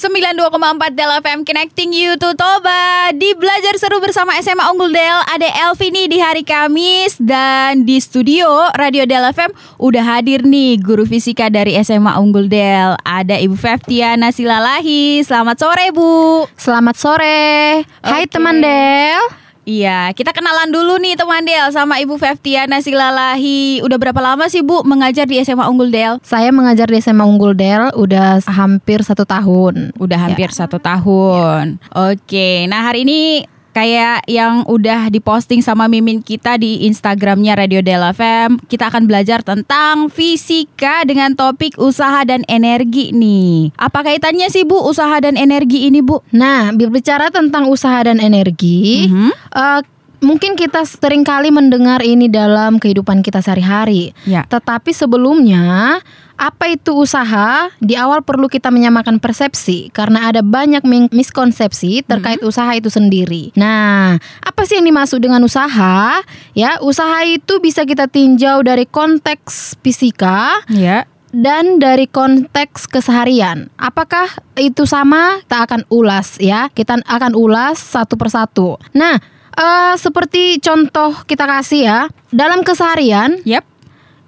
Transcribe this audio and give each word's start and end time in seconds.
92,4 0.00 0.96
Del 0.96 1.12
FM 1.20 1.44
Connecting 1.44 1.92
You 1.92 2.16
to 2.16 2.32
Toba. 2.32 3.12
Di 3.12 3.36
Belajar 3.36 3.76
Seru 3.76 4.00
bersama 4.00 4.32
SMA 4.40 4.64
Unggul 4.72 4.96
Del 4.96 5.20
Ada 5.28 5.68
Elvi 5.68 5.92
nih 5.92 6.08
di 6.08 6.16
hari 6.16 6.40
Kamis. 6.40 7.20
Dan 7.20 7.84
di 7.84 8.00
studio 8.00 8.72
Radio 8.80 9.04
Del 9.04 9.28
FM 9.28 9.52
Udah 9.76 10.00
hadir 10.00 10.40
nih 10.40 10.80
guru 10.80 11.04
fisika 11.04 11.52
dari 11.52 11.76
SMA 11.84 12.16
Unggul 12.16 12.48
Del. 12.48 12.96
Ada 13.04 13.44
Ibu 13.44 13.60
Feftiana 13.60 14.32
Silalahi 14.32 15.20
Selamat 15.20 15.60
sore 15.60 15.92
Bu. 15.92 16.48
Selamat 16.56 16.96
sore. 16.96 17.84
Hai 18.00 18.24
teman 18.24 18.64
Del 18.64 19.20
Iya, 19.68 20.16
kita 20.16 20.32
kenalan 20.32 20.72
dulu 20.72 20.96
nih 20.96 21.20
teman 21.20 21.44
Del 21.44 21.68
sama 21.68 22.00
Ibu 22.00 22.16
Feftiana 22.16 22.80
Silalahi. 22.80 23.84
Udah 23.84 24.00
berapa 24.00 24.16
lama 24.18 24.48
sih 24.48 24.64
Bu 24.64 24.80
mengajar 24.88 25.28
di 25.28 25.36
SMA 25.44 25.68
Unggul 25.68 25.92
Del? 25.92 26.16
Saya 26.24 26.48
mengajar 26.48 26.88
di 26.88 26.96
SMA 26.98 27.22
Unggul 27.28 27.52
Del 27.52 27.92
Udah 27.92 28.40
hampir 28.48 29.04
satu 29.04 29.28
tahun 29.28 29.92
Udah 30.00 30.18
hampir 30.18 30.48
satu 30.50 30.80
tahun. 30.80 31.76
Oke, 31.92 32.64
nah 32.72 32.88
hari 32.88 33.04
ini 33.04 33.44
kayak 33.80 34.28
yang 34.28 34.68
udah 34.68 35.08
diposting 35.08 35.64
sama 35.64 35.88
mimin 35.88 36.20
kita 36.20 36.60
di 36.60 36.84
Instagramnya 36.84 37.56
Radio 37.56 37.80
Del 37.80 38.04
FM, 38.12 38.60
kita 38.68 38.92
akan 38.92 39.08
belajar 39.08 39.40
tentang 39.40 40.12
fisika 40.12 41.00
dengan 41.08 41.32
topik 41.32 41.80
usaha 41.80 42.20
dan 42.28 42.44
energi 42.44 43.08
nih. 43.16 43.72
Apa 43.80 44.04
kaitannya 44.04 44.52
sih 44.52 44.68
Bu 44.68 44.84
usaha 44.84 45.16
dan 45.16 45.40
energi 45.40 45.88
ini 45.88 46.04
Bu? 46.04 46.20
Nah 46.36 46.76
berbicara 46.76 47.32
tentang 47.32 47.72
usaha 47.72 48.04
dan 48.04 48.20
energi 48.20 49.08
Mhm. 49.08 49.32
eh, 49.56 49.80
Mungkin 50.20 50.52
kita 50.54 50.84
sering 50.84 51.24
kali 51.24 51.48
mendengar 51.48 52.04
ini 52.04 52.28
dalam 52.28 52.76
kehidupan 52.76 53.24
kita 53.24 53.40
sehari-hari 53.40 54.12
Ya. 54.28 54.44
Tetapi 54.46 54.92
sebelumnya 54.92 55.98
apa 56.36 56.72
itu 56.72 56.96
usaha? 56.96 57.68
Di 57.80 57.96
awal 58.00 58.24
perlu 58.24 58.48
kita 58.48 58.72
menyamakan 58.72 59.20
persepsi 59.20 59.92
karena 59.92 60.28
ada 60.32 60.40
banyak 60.40 60.80
miskonsepsi 61.12 62.04
terkait 62.04 62.40
usaha 62.40 62.72
itu 62.72 62.88
sendiri. 62.88 63.52
Nah, 63.56 64.16
apa 64.40 64.60
sih 64.64 64.80
yang 64.80 64.88
dimaksud 64.88 65.20
dengan 65.20 65.44
usaha? 65.44 66.20
Ya, 66.56 66.80
usaha 66.80 67.20
itu 67.28 67.60
bisa 67.60 67.84
kita 67.84 68.08
tinjau 68.08 68.64
dari 68.64 68.88
konteks 68.88 69.76
fisika 69.84 70.64
Ya. 70.72 71.04
dan 71.30 71.76
dari 71.76 72.08
konteks 72.08 72.88
keseharian. 72.88 73.68
Apakah 73.76 74.26
itu 74.56 74.88
sama? 74.88 75.44
Kita 75.44 75.68
akan 75.68 75.80
ulas 75.92 76.40
ya. 76.40 76.72
Kita 76.72 77.04
akan 77.04 77.36
ulas 77.36 77.76
satu 77.76 78.16
persatu. 78.16 78.80
Nah, 78.96 79.20
eh, 79.60 79.94
seperti 80.00 80.58
contoh 80.64 81.12
kita 81.28 81.44
kasih 81.44 81.82
ya. 81.84 82.00
Dalam 82.32 82.64
keseharian 82.64 83.44
Yap. 83.44 83.68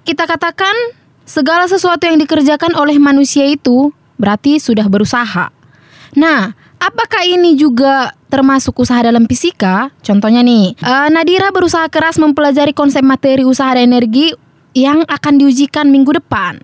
kita 0.05 0.29
katakan 0.29 0.75
segala 1.25 1.65
sesuatu 1.65 2.05
yang 2.05 2.21
dikerjakan 2.21 2.77
oleh 2.77 2.99
manusia 3.01 3.47
itu 3.49 3.89
berarti 4.21 4.61
sudah 4.61 4.85
berusaha. 4.85 5.49
Nah, 6.13 6.53
apakah 6.77 7.25
ini 7.25 7.57
juga 7.57 8.13
termasuk 8.29 8.77
usaha 8.77 9.01
dalam 9.01 9.25
fisika? 9.25 9.89
Contohnya 10.05 10.45
nih, 10.45 10.77
eh, 10.77 11.07
Nadira 11.09 11.49
berusaha 11.49 11.89
keras 11.89 12.21
mempelajari 12.21 12.75
konsep 12.75 13.01
materi 13.01 13.41
usaha 13.47 13.73
dan 13.73 13.89
energi 13.89 14.35
yang 14.77 15.05
akan 15.05 15.33
diujikan 15.41 15.89
minggu 15.89 16.17
depan. 16.17 16.61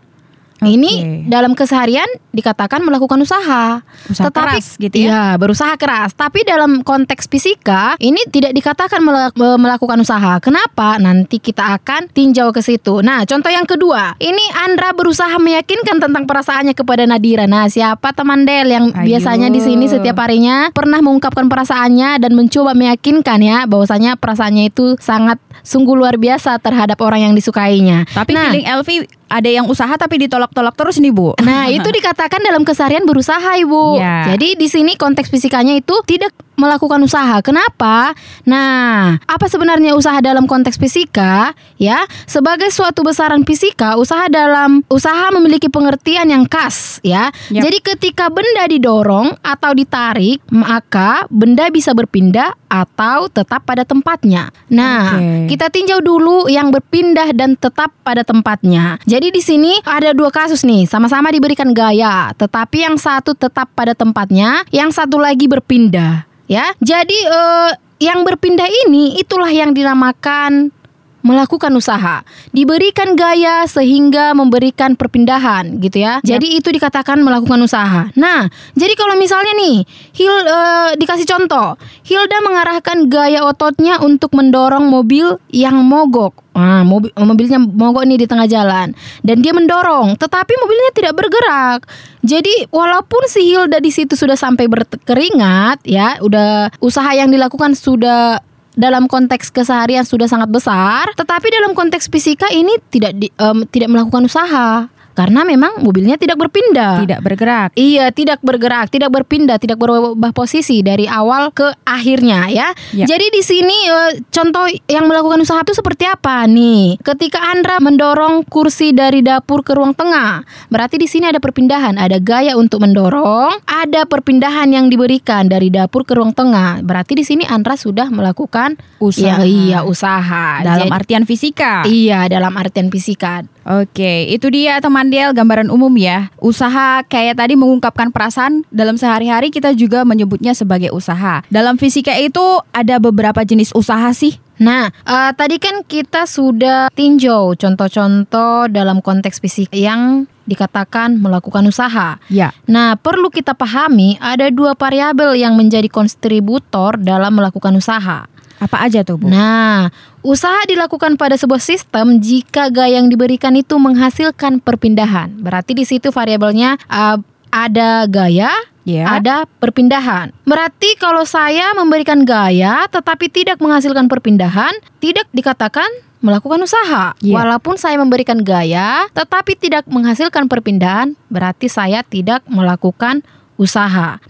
Ini 0.59 0.93
Oke. 0.99 1.31
dalam 1.31 1.55
keseharian 1.55 2.07
dikatakan 2.29 2.83
melakukan 2.83 3.15
usaha. 3.19 3.79
Usaha 4.11 4.27
keras 4.27 4.75
gitu 4.75 4.91
ya? 4.91 5.07
Iya, 5.07 5.23
berusaha 5.39 5.73
keras. 5.79 6.11
Tapi 6.11 6.43
dalam 6.43 6.83
konteks 6.83 7.31
fisika 7.31 7.95
ini 7.97 8.19
tidak 8.27 8.51
dikatakan 8.51 8.99
mela- 8.99 9.31
me- 9.39 9.59
melakukan 9.59 9.99
usaha. 10.03 10.37
Kenapa? 10.43 10.99
Nanti 10.99 11.39
kita 11.39 11.79
akan 11.79 12.11
tinjau 12.11 12.51
ke 12.51 12.59
situ. 12.59 12.99
Nah, 12.99 13.23
contoh 13.23 13.47
yang 13.47 13.63
kedua, 13.63 14.19
ini 14.19 14.41
Andra 14.67 14.91
berusaha 14.91 15.31
meyakinkan 15.39 16.03
tentang 16.03 16.27
perasaannya 16.27 16.75
kepada 16.75 17.07
Nadira. 17.07 17.47
Nah, 17.47 17.71
siapa 17.71 18.11
teman 18.11 18.43
Del 18.43 18.67
yang 18.67 18.91
Ayo. 18.91 19.15
biasanya 19.15 19.47
di 19.47 19.63
sini 19.63 19.87
setiap 19.87 20.19
harinya 20.19 20.69
pernah 20.75 20.99
mengungkapkan 20.99 21.47
perasaannya 21.47 22.19
dan 22.19 22.31
mencoba 22.35 22.75
meyakinkan 22.75 23.39
ya 23.39 23.63
bahwasanya 23.63 24.19
perasaannya 24.19 24.69
itu 24.69 24.99
sangat 24.99 25.39
sungguh 25.63 25.95
luar 25.95 26.19
biasa 26.19 26.59
terhadap 26.59 26.99
orang 26.99 27.31
yang 27.31 27.33
disukainya. 27.33 28.03
Tapi 28.11 28.31
nah, 28.35 28.51
feeling 28.51 28.67
Elvi 28.67 28.95
ada 29.29 29.49
yang 29.49 29.69
usaha 29.69 29.93
tapi 29.95 30.25
ditolak-tolak 30.25 30.73
terus 30.73 30.97
nih 30.97 31.13
Bu. 31.13 31.37
Nah, 31.45 31.69
itu 31.69 31.85
dikatakan 32.01 32.41
dalam 32.41 32.65
keseharian 32.65 33.05
berusaha, 33.05 33.55
Ibu. 33.61 34.01
Ya. 34.01 34.33
Jadi 34.33 34.57
di 34.57 34.67
sini 34.67 34.97
konteks 34.97 35.29
fisikanya 35.29 35.77
itu 35.77 35.95
tidak 36.03 36.33
melakukan 36.59 36.99
usaha. 36.99 37.39
Kenapa? 37.39 38.11
Nah, 38.43 39.15
apa 39.23 39.45
sebenarnya 39.47 39.95
usaha 39.95 40.19
dalam 40.19 40.45
konteks 40.45 40.75
fisika? 40.75 41.55
Ya, 41.79 42.03
sebagai 42.27 42.69
suatu 42.69 43.01
besaran 43.01 43.47
fisika, 43.47 43.95
usaha 43.95 44.27
dalam 44.27 44.83
usaha 44.91 45.31
memiliki 45.31 45.71
pengertian 45.71 46.27
yang 46.27 46.43
khas, 46.45 46.99
ya. 47.01 47.31
Yap. 47.49 47.63
Jadi 47.63 47.77
ketika 47.79 48.27
benda 48.27 48.67
didorong 48.67 49.39
atau 49.39 49.71
ditarik, 49.71 50.43
maka 50.51 51.23
benda 51.31 51.71
bisa 51.71 51.95
berpindah 51.95 52.53
atau 52.69 53.31
tetap 53.31 53.65
pada 53.65 53.81
tempatnya. 53.81 54.53
Nah, 54.69 55.17
Oke. 55.17 55.55
kita 55.55 55.73
tinjau 55.73 56.03
dulu 56.03 56.45
yang 56.51 56.69
berpindah 56.69 57.33
dan 57.33 57.57
tetap 57.57 57.89
pada 58.05 58.21
tempatnya. 58.21 59.01
Jadi 59.09 59.33
di 59.33 59.41
sini 59.41 59.73
ada 59.87 60.13
dua 60.13 60.29
kasus 60.29 60.61
nih, 60.61 60.85
sama-sama 60.85 61.33
diberikan 61.33 61.73
gaya, 61.73 62.29
tetapi 62.37 62.85
yang 62.85 62.95
satu 63.01 63.33
tetap 63.33 63.73
pada 63.73 63.97
tempatnya, 63.97 64.61
yang 64.69 64.93
satu 64.93 65.17
lagi 65.17 65.49
berpindah. 65.49 66.28
Ya, 66.49 66.73
jadi 66.81 67.19
eh, 67.29 67.71
yang 68.01 68.25
berpindah 68.25 68.65
ini 68.65 69.21
itulah 69.21 69.53
yang 69.53 69.69
dinamakan 69.69 70.73
melakukan 71.21 71.71
usaha. 71.75 72.23
Diberikan 72.55 73.13
gaya 73.13 73.67
sehingga 73.67 74.31
memberikan 74.31 74.95
perpindahan 74.95 75.79
gitu 75.83 76.03
ya. 76.03 76.23
Jadi 76.23 76.59
itu 76.59 76.71
dikatakan 76.71 77.19
melakukan 77.19 77.59
usaha. 77.59 78.07
Nah, 78.15 78.47
jadi 78.75 78.93
kalau 78.95 79.19
misalnya 79.19 79.53
nih, 79.55 79.83
Hil 80.15 80.35
eh, 80.47 80.89
dikasih 80.95 81.27
contoh, 81.27 81.75
Hilda 82.07 82.39
mengarahkan 82.43 83.11
gaya 83.11 83.43
ototnya 83.43 83.99
untuk 83.99 84.31
mendorong 84.35 84.87
mobil 84.87 85.39
yang 85.51 85.79
mogok. 85.83 86.35
Nah, 86.59 86.83
mobil, 86.83 87.07
mobilnya 87.15 87.55
mogok 87.55 88.03
nih 88.03 88.19
di 88.19 88.27
tengah 88.27 88.43
jalan 88.43 88.91
dan 89.23 89.37
dia 89.39 89.55
mendorong, 89.55 90.19
tetapi 90.19 90.53
mobilnya 90.59 90.91
tidak 90.91 91.13
bergerak. 91.15 91.87
Jadi 92.19 92.67
walaupun 92.67 93.31
si 93.31 93.47
Hilda 93.47 93.79
di 93.79 93.87
situ 93.95 94.19
sudah 94.19 94.35
sampai 94.35 94.67
berkeringat, 94.67 95.87
ya, 95.87 96.19
udah 96.19 96.67
usaha 96.83 97.07
yang 97.15 97.31
dilakukan 97.31 97.79
sudah 97.79 98.43
dalam 98.73 99.09
konteks 99.09 99.49
keseharian 99.49 100.05
sudah 100.05 100.29
sangat 100.29 100.49
besar, 100.49 101.09
tetapi 101.15 101.47
dalam 101.49 101.73
konteks 101.73 102.05
fisika 102.07 102.49
ini 102.49 102.77
tidak 102.89 103.17
di- 103.17 103.33
em, 103.33 103.65
tidak 103.69 103.89
melakukan 103.89 104.25
usaha 104.25 104.85
karena 105.17 105.43
memang 105.43 105.81
mobilnya 105.83 106.15
tidak 106.15 106.39
berpindah. 106.39 107.03
Tidak 107.03 107.19
bergerak. 107.23 107.69
Iya, 107.75 108.11
tidak 108.13 108.39
bergerak, 108.41 108.91
tidak 108.91 109.09
berpindah, 109.13 109.57
tidak 109.59 109.77
berubah 109.79 110.31
posisi 110.31 110.79
dari 110.81 111.05
awal 111.09 111.51
ke 111.51 111.67
akhirnya 111.83 112.47
ya. 112.49 112.71
Ya. 112.95 113.05
Jadi 113.05 113.29
di 113.33 113.41
sini 113.43 113.77
eh, 113.87 114.11
contoh 114.31 114.65
yang 114.87 115.05
melakukan 115.09 115.43
usaha 115.43 115.61
itu 115.61 115.75
seperti 115.75 116.07
apa 116.07 116.47
nih? 116.47 116.99
Ketika 117.03 117.51
Andra 117.51 117.81
mendorong 117.83 118.47
kursi 118.47 118.95
dari 118.95 119.19
dapur 119.19 119.61
ke 119.61 119.75
ruang 119.75 119.93
tengah, 119.93 120.43
berarti 120.71 120.95
di 120.99 121.07
sini 121.09 121.27
ada 121.27 121.41
perpindahan, 121.41 121.99
ada 121.99 122.17
gaya 122.21 122.55
untuk 122.55 122.81
mendorong, 122.83 123.59
ada 123.67 124.07
perpindahan 124.07 124.71
yang 124.71 124.87
diberikan 124.87 125.47
dari 125.47 125.67
dapur 125.69 126.07
ke 126.07 126.15
ruang 126.15 126.31
tengah. 126.31 126.81
Berarti 126.81 127.19
di 127.19 127.25
sini 127.27 127.43
Andra 127.45 127.75
sudah 127.75 128.07
melakukan 128.07 128.79
Usaha. 128.99 129.39
Ya, 129.39 129.47
iya, 129.47 129.79
usaha. 129.87 130.59
Dalam 130.59 130.91
Jadi- 130.91 130.95
artian 130.95 131.23
fisika. 131.23 131.87
Iya, 131.87 132.27
dalam 132.27 132.51
artian 132.59 132.91
fisika. 132.91 133.47
Oke, 133.69 134.25
itu 134.33 134.49
dia 134.49 134.81
teman 134.81 135.13
Del 135.13 135.29
gambaran 135.29 135.69
umum 135.69 135.93
ya. 135.93 136.33
Usaha 136.41 137.05
kayak 137.05 137.37
tadi 137.37 137.53
mengungkapkan 137.53 138.09
perasaan 138.09 138.65
dalam 138.73 138.97
sehari-hari 138.97 139.53
kita 139.53 139.77
juga 139.77 140.01
menyebutnya 140.01 140.57
sebagai 140.57 140.89
usaha. 140.89 141.45
Dalam 141.53 141.77
fisika 141.77 142.17
itu 142.17 142.41
ada 142.73 142.97
beberapa 142.97 143.45
jenis 143.45 143.69
usaha 143.77 144.09
sih. 144.09 144.41
Nah, 144.57 144.89
eh, 144.89 145.31
tadi 145.37 145.61
kan 145.61 145.85
kita 145.85 146.25
sudah 146.25 146.89
tinjau 146.97 147.53
contoh-contoh 147.53 148.73
dalam 148.73 149.05
konteks 149.05 149.37
fisik 149.37 149.69
yang 149.69 150.25
dikatakan 150.49 151.21
melakukan 151.21 151.69
usaha. 151.69 152.17
Ya. 152.33 152.49
Nah, 152.65 152.97
perlu 152.97 153.29
kita 153.29 153.53
pahami 153.53 154.17
ada 154.17 154.49
dua 154.49 154.73
variabel 154.73 155.37
yang 155.37 155.53
menjadi 155.53 155.85
kontributor 155.93 156.97
dalam 156.97 157.37
melakukan 157.37 157.77
usaha. 157.77 158.25
Apa 158.59 158.85
aja 158.85 159.01
tuh, 159.07 159.15
Bu? 159.15 159.31
Nah, 159.31 159.87
usaha 160.19 160.59
dilakukan 160.67 161.15
pada 161.15 161.39
sebuah 161.39 161.63
sistem 161.63 162.19
jika 162.19 162.67
gaya 162.67 162.99
yang 162.99 163.07
diberikan 163.07 163.55
itu 163.55 163.79
menghasilkan 163.79 164.59
perpindahan. 164.59 165.31
Berarti 165.39 165.71
di 165.73 165.87
situ 165.87 166.11
variabelnya 166.11 166.75
eh, 166.75 167.17
ada 167.49 168.05
gaya, 168.05 168.51
Ya. 168.89 169.21
ada 169.21 169.45
perpindahan. 169.61 170.33
Berarti 170.49 170.97
kalau 170.97 171.21
saya 171.21 171.77
memberikan 171.77 172.25
gaya 172.25 172.89
tetapi 172.89 173.29
tidak 173.29 173.61
menghasilkan 173.61 174.09
perpindahan, 174.09 174.73
tidak 174.97 175.29
dikatakan 175.29 175.85
melakukan 176.25 176.59
usaha. 176.65 177.13
Iya. 177.21 177.37
Walaupun 177.37 177.77
saya 177.77 178.01
memberikan 178.01 178.41
gaya 178.41 179.05
tetapi 179.13 179.55
tidak 179.61 179.85
menghasilkan 179.85 180.49
perpindahan, 180.49 181.13
berarti 181.29 181.69
saya 181.69 182.01
tidak 182.01 182.41
melakukan 182.49 183.21
usaha. 183.21 183.38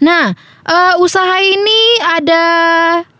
Nah, 0.01 0.33
eh, 0.65 0.93
usaha 0.97 1.37
ini 1.37 2.01
ada 2.01 2.45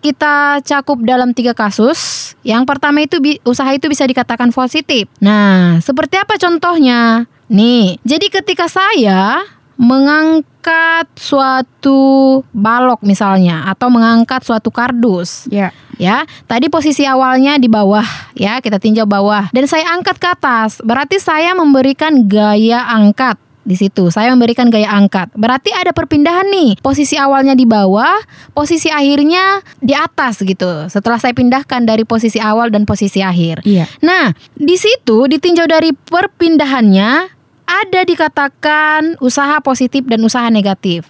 kita 0.02 0.66
cakup 0.66 1.06
dalam 1.06 1.32
tiga 1.38 1.54
kasus. 1.54 2.34
Yang 2.42 2.66
pertama 2.66 3.06
itu 3.06 3.22
usaha 3.46 3.70
itu 3.70 3.86
bisa 3.86 4.10
dikatakan 4.10 4.50
positif. 4.50 5.06
Nah, 5.22 5.78
seperti 5.80 6.18
apa 6.18 6.36
contohnya? 6.42 7.30
Nih, 7.50 8.02
jadi 8.06 8.30
ketika 8.30 8.66
saya 8.70 9.46
mengangkat 9.80 11.08
suatu 11.16 12.44
balok 12.52 13.00
misalnya 13.00 13.64
atau 13.72 13.88
mengangkat 13.88 14.44
suatu 14.44 14.68
kardus. 14.68 15.48
Ya. 15.48 15.72
Ya, 16.00 16.24
tadi 16.48 16.72
posisi 16.72 17.04
awalnya 17.04 17.60
di 17.60 17.68
bawah 17.68 18.08
ya, 18.32 18.64
kita 18.64 18.80
tinjau 18.80 19.04
bawah 19.04 19.52
dan 19.52 19.68
saya 19.68 19.84
angkat 19.96 20.16
ke 20.16 20.28
atas. 20.32 20.80
Berarti 20.80 21.20
saya 21.20 21.52
memberikan 21.52 22.24
gaya 22.24 22.88
angkat 22.88 23.36
di 23.70 23.78
situ. 23.78 24.10
Saya 24.10 24.34
memberikan 24.34 24.74
gaya 24.74 24.90
angkat. 24.90 25.30
Berarti 25.38 25.70
ada 25.70 25.94
perpindahan 25.94 26.50
nih. 26.50 26.82
Posisi 26.82 27.14
awalnya 27.22 27.54
di 27.54 27.70
bawah, 27.70 28.18
posisi 28.58 28.90
akhirnya 28.90 29.62
di 29.78 29.94
atas 29.94 30.42
gitu. 30.42 30.90
Setelah 30.90 31.22
saya 31.22 31.38
pindahkan 31.38 31.86
dari 31.86 32.02
posisi 32.02 32.42
awal 32.42 32.74
dan 32.74 32.90
posisi 32.90 33.22
akhir. 33.22 33.62
Iya. 33.62 33.86
Nah, 34.02 34.34
di 34.58 34.74
situ 34.74 35.30
ditinjau 35.30 35.70
dari 35.70 35.94
perpindahannya 35.94 37.38
ada 37.70 38.02
dikatakan 38.02 39.22
usaha 39.22 39.62
positif 39.62 40.02
dan 40.10 40.26
usaha 40.26 40.50
negatif. 40.50 41.06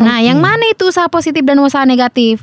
Nah, 0.00 0.18
yang 0.18 0.42
mana 0.42 0.64
itu 0.72 0.88
usaha 0.90 1.06
positif 1.06 1.44
dan 1.46 1.60
usaha 1.62 1.84
negatif? 1.86 2.42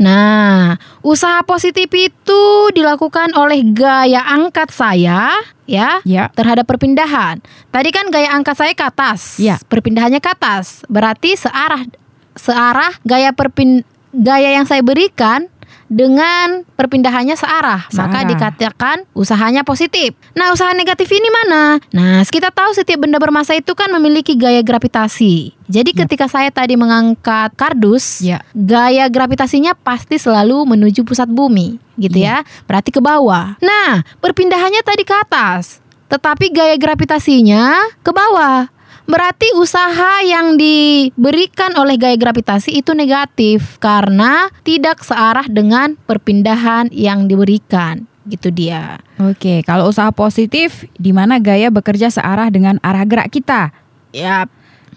Nah, 0.00 0.80
usaha 1.04 1.44
positif 1.44 1.92
itu 1.92 2.42
dilakukan 2.72 3.36
oleh 3.36 3.60
gaya 3.68 4.24
angkat 4.24 4.72
saya 4.72 5.36
ya 5.68 6.00
Ya. 6.08 6.32
terhadap 6.32 6.64
perpindahan. 6.64 7.44
Tadi 7.68 7.92
kan 7.92 8.08
gaya 8.08 8.32
angkat 8.32 8.56
saya 8.56 8.72
ke 8.72 8.80
atas. 8.80 9.36
Ya. 9.36 9.60
Perpindahannya 9.68 10.18
ke 10.18 10.32
atas. 10.32 10.82
Berarti 10.88 11.36
searah 11.36 11.84
searah 12.32 12.96
gaya 13.04 13.36
perpin 13.36 13.84
gaya 14.10 14.56
yang 14.56 14.64
saya 14.64 14.80
berikan 14.80 15.52
dengan 15.90 16.62
perpindahannya 16.78 17.34
searah, 17.34 17.90
maka 17.90 18.22
Searah. 18.22 18.30
dikatakan 18.30 18.96
usahanya 19.10 19.66
positif. 19.66 20.14
Nah, 20.38 20.54
usaha 20.54 20.70
negatif 20.70 21.10
ini 21.10 21.26
mana? 21.28 21.82
Nah, 21.90 22.22
kita 22.22 22.54
tahu 22.54 22.70
setiap 22.72 23.02
benda 23.02 23.18
bermassa 23.18 23.58
itu 23.58 23.74
kan 23.74 23.90
memiliki 23.90 24.38
gaya 24.38 24.62
gravitasi. 24.62 25.50
Jadi 25.70 25.94
ketika 25.94 26.26
saya 26.26 26.50
tadi 26.50 26.74
mengangkat 26.74 27.54
kardus, 27.54 28.18
Ya. 28.18 28.42
gaya 28.50 29.06
gravitasinya 29.06 29.78
pasti 29.78 30.18
selalu 30.18 30.66
menuju 30.74 31.06
pusat 31.06 31.30
bumi, 31.30 31.78
gitu 31.94 32.26
ya. 32.26 32.42
Berarti 32.66 32.90
ke 32.90 32.98
bawah. 32.98 33.54
Nah, 33.62 34.02
perpindahannya 34.18 34.82
tadi 34.82 35.06
ke 35.06 35.14
atas, 35.14 35.78
tetapi 36.10 36.50
gaya 36.50 36.74
gravitasinya 36.74 37.86
ke 38.02 38.10
bawah. 38.10 38.66
Berarti 39.06 39.54
usaha 39.58 40.22
yang 40.26 40.58
diberikan 40.58 41.74
oleh 41.78 41.98
gaya 41.98 42.18
gravitasi 42.18 42.74
itu 42.78 42.90
negatif 42.94 43.78
karena 43.78 44.50
tidak 44.66 45.02
searah 45.06 45.46
dengan 45.46 45.94
perpindahan 46.06 46.90
yang 46.90 47.30
diberikan. 47.30 48.10
Gitu 48.26 48.50
dia. 48.50 48.98
Oke, 49.18 49.62
kalau 49.66 49.90
usaha 49.90 50.10
positif 50.14 50.86
di 50.94 51.10
mana 51.10 51.38
gaya 51.42 51.70
bekerja 51.70 52.10
searah 52.10 52.50
dengan 52.50 52.78
arah 52.82 53.06
gerak 53.06 53.30
kita 53.30 53.74
Ya, 54.10 54.50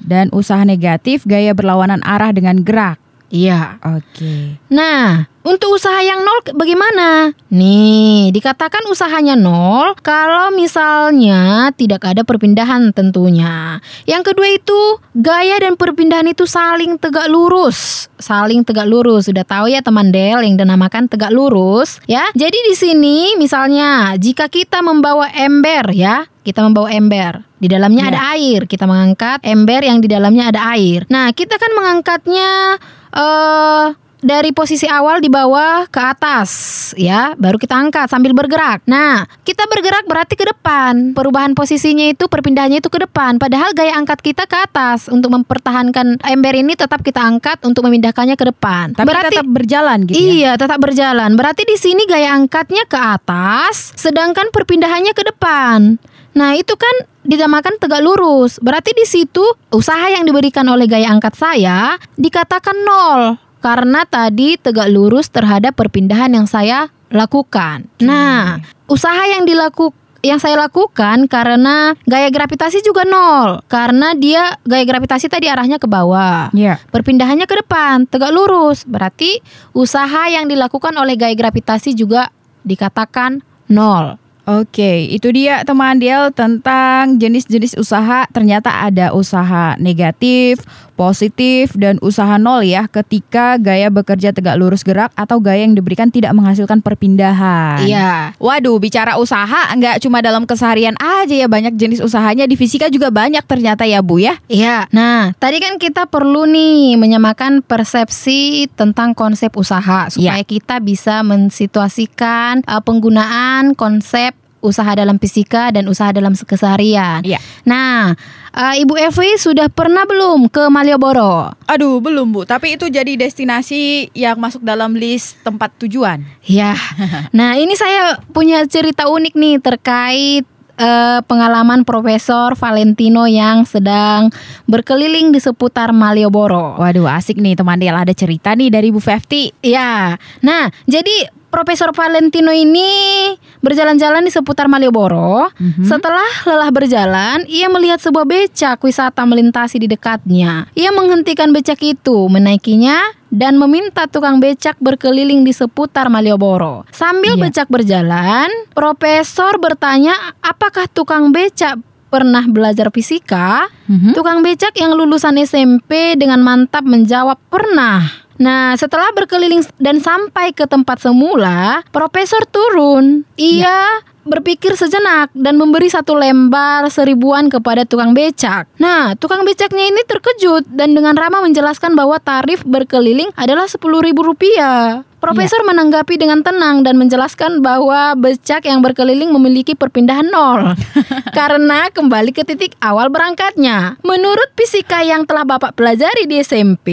dan 0.04 0.30
usaha 0.36 0.62
negatif 0.68 1.24
gaya 1.24 1.56
berlawanan 1.56 2.04
arah 2.04 2.36
dengan 2.36 2.62
gerak. 2.62 3.00
iya. 3.34 3.82
Oke. 3.82 4.62
Nah, 4.70 5.26
untuk 5.44 5.76
usaha 5.76 6.00
yang 6.00 6.24
nol 6.24 6.40
bagaimana? 6.56 7.36
Nih, 7.52 8.32
dikatakan 8.32 8.86
usahanya 8.88 9.36
nol 9.36 9.92
kalau 10.00 10.56
misalnya 10.56 11.68
tidak 11.76 12.06
ada 12.08 12.24
perpindahan 12.24 12.96
tentunya. 12.96 13.82
Yang 14.08 14.32
kedua 14.32 14.48
itu 14.54 14.80
gaya 15.18 15.60
dan 15.60 15.76
perpindahan 15.76 16.32
itu 16.32 16.48
saling 16.48 16.96
tegak 16.96 17.28
lurus. 17.28 18.08
Saling 18.22 18.64
tegak 18.64 18.88
lurus. 18.88 19.28
Sudah 19.28 19.44
tahu 19.44 19.68
ya 19.68 19.84
teman 19.84 20.16
Del 20.16 20.46
yang 20.48 20.56
dinamakan 20.56 21.12
tegak 21.12 21.34
lurus, 21.36 22.00
ya. 22.08 22.30
Jadi 22.38 22.56
di 22.70 22.76
sini 22.78 23.18
misalnya 23.36 24.16
jika 24.16 24.48
kita 24.48 24.80
membawa 24.80 25.28
ember 25.36 25.92
ya, 25.92 26.24
kita 26.48 26.64
membawa 26.64 26.88
ember. 26.88 27.44
Di 27.64 27.72
dalamnya 27.72 28.04
Ya. 28.04 28.10
ada 28.12 28.22
air. 28.36 28.68
Kita 28.68 28.84
mengangkat 28.84 29.40
ember 29.48 29.88
yang 29.88 30.04
di 30.04 30.12
dalamnya 30.12 30.52
ada 30.52 30.76
air. 30.76 31.08
Nah, 31.08 31.32
kita 31.32 31.56
kan 31.56 31.72
mengangkatnya 31.72 32.76
eh 33.16 33.86
dari 34.24 34.56
posisi 34.56 34.88
awal 34.88 35.20
di 35.20 35.28
bawah 35.28 35.84
ke 35.92 36.00
atas 36.00 36.52
ya, 36.96 37.36
baru 37.36 37.60
kita 37.60 37.76
angkat 37.76 38.08
sambil 38.08 38.32
bergerak. 38.32 38.80
Nah, 38.88 39.28
kita 39.44 39.68
bergerak 39.68 40.08
berarti 40.08 40.40
ke 40.40 40.48
depan. 40.48 41.12
Perubahan 41.12 41.52
posisinya 41.52 42.08
itu 42.08 42.32
perpindahannya 42.32 42.80
itu 42.80 42.88
ke 42.88 43.04
depan. 43.04 43.36
Padahal 43.36 43.76
gaya 43.76 44.00
angkat 44.00 44.24
kita 44.24 44.48
ke 44.48 44.56
atas 44.64 45.12
untuk 45.12 45.28
mempertahankan 45.36 46.24
ember 46.24 46.56
ini 46.56 46.80
tetap 46.80 47.04
kita 47.04 47.20
angkat 47.20 47.60
untuk 47.68 47.84
memindahkannya 47.84 48.40
ke 48.40 48.46
depan. 48.48 48.96
Tapi 48.96 49.12
tetap 49.12 49.48
berjalan 49.52 50.08
gitu 50.08 50.16
ya. 50.16 50.24
Iya, 50.24 50.52
tetap 50.56 50.80
berjalan. 50.80 51.36
Berarti 51.36 51.68
di 51.68 51.76
sini 51.76 52.08
gaya 52.08 52.32
angkatnya 52.32 52.88
ke 52.88 52.96
atas, 52.96 53.92
sedangkan 54.00 54.56
perpindahannya 54.56 55.12
ke 55.12 55.24
depan. 55.36 56.00
Nah, 56.34 56.58
itu 56.58 56.74
kan 56.74 57.06
dinamakan 57.24 57.80
tegak 57.80 58.04
lurus. 58.04 58.60
Berarti 58.60 58.92
di 58.94 59.06
situ 59.08 59.44
usaha 59.72 60.10
yang 60.12 60.28
diberikan 60.28 60.68
oleh 60.68 60.86
gaya 60.86 61.10
angkat 61.10 61.34
saya 61.38 61.98
dikatakan 62.20 62.76
nol 62.84 63.40
karena 63.64 64.04
tadi 64.04 64.60
tegak 64.60 64.92
lurus 64.92 65.32
terhadap 65.32 65.74
perpindahan 65.80 66.34
yang 66.36 66.46
saya 66.46 66.92
lakukan. 67.14 67.88
Nah, 68.04 68.60
usaha 68.92 69.24
yang 69.30 69.48
dilakukan 69.48 70.04
yang 70.24 70.40
saya 70.40 70.56
lakukan 70.56 71.28
karena 71.28 72.00
gaya 72.08 72.32
gravitasi 72.32 72.80
juga 72.80 73.04
nol 73.04 73.60
karena 73.68 74.16
dia 74.16 74.56
gaya 74.64 74.88
gravitasi 74.88 75.28
tadi 75.28 75.52
arahnya 75.52 75.76
ke 75.76 75.84
bawah. 75.84 76.48
Iya. 76.56 76.80
Perpindahannya 76.96 77.44
ke 77.44 77.60
depan, 77.60 78.08
tegak 78.08 78.32
lurus. 78.32 78.88
Berarti 78.88 79.44
usaha 79.76 80.32
yang 80.32 80.48
dilakukan 80.48 80.96
oleh 80.96 81.20
gaya 81.20 81.36
gravitasi 81.36 81.92
juga 81.92 82.32
dikatakan 82.64 83.44
nol. 83.68 84.23
Oke, 84.44 85.08
itu 85.08 85.32
dia 85.32 85.64
teman 85.64 85.96
Del 86.04 86.28
tentang 86.36 87.16
jenis-jenis 87.16 87.80
usaha. 87.80 88.28
Ternyata 88.28 88.84
ada 88.92 89.16
usaha 89.16 89.80
negatif, 89.80 90.60
positif, 90.94 91.74
dan 91.74 91.98
usaha 92.00 92.38
nol 92.38 92.64
ya 92.64 92.86
ketika 92.88 93.58
gaya 93.58 93.90
bekerja 93.90 94.32
tegak 94.32 94.56
lurus 94.62 94.86
gerak 94.86 95.10
atau 95.18 95.42
gaya 95.42 95.66
yang 95.66 95.74
diberikan 95.74 96.14
tidak 96.14 96.32
menghasilkan 96.38 96.80
perpindahan. 96.86 97.84
Iya. 97.84 98.38
Waduh, 98.38 98.78
bicara 98.78 99.18
usaha 99.18 99.74
nggak 99.74 100.02
cuma 100.06 100.22
dalam 100.22 100.46
keseharian 100.46 100.94
aja 101.02 101.34
ya 101.34 101.48
banyak 101.50 101.74
jenis 101.76 102.00
usahanya 102.00 102.46
di 102.46 102.54
fisika 102.54 102.88
juga 102.94 103.10
banyak 103.10 103.42
ternyata 103.46 103.84
ya 103.90 104.06
Bu 104.06 104.22
ya. 104.22 104.38
Iya. 104.46 104.86
Nah, 104.94 105.34
tadi 105.42 105.58
kan 105.58 105.82
kita 105.82 106.06
perlu 106.06 106.46
nih 106.46 106.96
menyamakan 107.02 107.66
persepsi 107.66 108.70
tentang 108.78 109.18
konsep 109.18 109.50
usaha 109.58 110.12
supaya 110.14 110.44
kita 110.46 110.78
bisa 110.78 111.26
mensituasikan 111.26 112.62
uh, 112.70 112.82
penggunaan 112.84 113.74
konsep 113.74 114.43
usaha 114.64 114.96
dalam 114.96 115.20
fisika 115.20 115.70
dan 115.76 115.86
usaha 115.92 116.16
dalam 116.16 116.32
keseharian. 116.32 117.20
Iya. 117.22 117.38
Nah, 117.68 118.16
uh, 118.56 118.74
Ibu 118.80 118.96
Evi 118.96 119.36
sudah 119.36 119.68
pernah 119.68 120.08
belum 120.08 120.48
ke 120.48 120.72
Malioboro? 120.72 121.52
Aduh, 121.68 122.00
belum 122.00 122.32
Bu, 122.32 122.48
tapi 122.48 122.80
itu 122.80 122.88
jadi 122.88 123.20
destinasi 123.20 124.10
yang 124.16 124.40
masuk 124.40 124.64
dalam 124.64 124.96
list 124.96 125.36
tempat 125.44 125.76
tujuan. 125.84 126.24
Ya, 126.48 126.74
nah 127.38 127.60
ini 127.60 127.76
saya 127.76 128.24
punya 128.32 128.64
cerita 128.66 129.12
unik 129.12 129.34
nih 129.36 129.56
terkait 129.60 130.46
eh, 130.80 131.20
pengalaman 131.28 131.84
Profesor 131.84 132.56
Valentino 132.56 133.28
yang 133.28 133.68
sedang 133.68 134.32
berkeliling 134.66 135.36
di 135.36 135.44
seputar 135.44 135.92
Malioboro. 135.92 136.80
Waduh, 136.80 137.12
asik 137.12 137.38
nih 137.44 137.60
teman 137.60 137.84
Del 137.84 138.00
ada 138.00 138.16
cerita 138.16 138.56
nih 138.56 138.72
dari 138.72 138.96
Bu 138.96 139.04
Fefti. 139.04 139.52
Ya, 139.60 140.16
nah 140.40 140.72
jadi 140.88 141.43
Profesor 141.54 141.94
Valentino 141.94 142.50
ini 142.50 143.30
berjalan-jalan 143.62 144.26
di 144.26 144.34
seputar 144.34 144.66
Malioboro. 144.66 145.54
Mhm. 145.54 145.86
Setelah 145.86 146.26
lelah 146.50 146.74
berjalan, 146.74 147.46
ia 147.46 147.70
melihat 147.70 148.02
sebuah 148.02 148.26
becak 148.26 148.82
wisata 148.82 149.22
melintasi 149.22 149.78
di 149.78 149.86
dekatnya. 149.86 150.66
Ia 150.74 150.90
menghentikan 150.90 151.54
becak 151.54 151.78
itu, 151.86 152.26
menaikinya, 152.26 153.06
dan 153.30 153.62
meminta 153.62 154.10
tukang 154.10 154.42
becak 154.42 154.82
berkeliling 154.82 155.46
di 155.46 155.54
seputar 155.54 156.10
Malioboro. 156.10 156.90
Sambil 156.90 157.38
Iya. 157.38 157.42
becak 157.46 157.68
berjalan, 157.70 158.50
Profesor 158.74 159.62
bertanya, 159.62 160.34
apakah 160.42 160.90
tukang 160.90 161.30
becak 161.30 161.78
pernah 162.10 162.46
belajar 162.46 162.90
fisika? 162.94 163.70
Mhm. 163.90 164.14
Tukang 164.18 164.42
becak 164.42 164.74
yang 164.78 164.94
lulusan 164.94 165.38
SMP 165.38 166.18
dengan 166.18 166.42
mantap 166.42 166.82
menjawab 166.86 167.38
pernah. 167.50 168.23
Nah, 168.44 168.76
setelah 168.76 169.08
berkeliling 169.16 169.64
dan 169.80 170.04
sampai 170.04 170.52
ke 170.52 170.68
tempat 170.68 171.00
semula, 171.00 171.80
profesor 171.96 172.44
turun. 172.44 173.24
Ia 173.40 174.04
berpikir 174.28 174.76
sejenak 174.76 175.32
dan 175.36 175.56
memberi 175.60 175.88
satu 175.88 176.16
lembar 176.16 176.88
seribuan 176.92 177.48
kepada 177.48 177.88
tukang 177.88 178.12
becak. 178.12 178.68
Nah, 178.80 179.16
tukang 179.16 179.48
becaknya 179.48 179.88
ini 179.88 180.04
terkejut 180.04 180.68
dan 180.76 180.92
dengan 180.92 181.16
ramah 181.16 181.44
menjelaskan 181.44 181.96
bahwa 181.96 182.20
tarif 182.20 182.64
berkeliling 182.68 183.32
adalah 183.40 183.68
sepuluh 183.68 184.04
ribu 184.04 184.24
rupiah. 184.24 185.08
Profesor 185.24 185.64
menanggapi 185.64 186.20
dengan 186.20 186.44
tenang 186.44 186.84
dan 186.84 187.00
menjelaskan 187.00 187.64
bahwa 187.64 188.12
becak 188.20 188.68
yang 188.68 188.84
berkeliling 188.84 189.32
memiliki 189.32 189.72
perpindahan 189.72 190.28
nol 190.28 190.76
karena 191.38 191.88
kembali 191.96 192.36
ke 192.36 192.44
titik 192.44 192.76
awal 192.84 193.08
berangkatnya. 193.08 193.96
Menurut 194.04 194.52
fisika 194.60 195.00
yang 195.00 195.24
telah 195.24 195.48
Bapak 195.48 195.80
pelajari 195.80 196.28
di 196.28 196.44
SMP, 196.44 196.88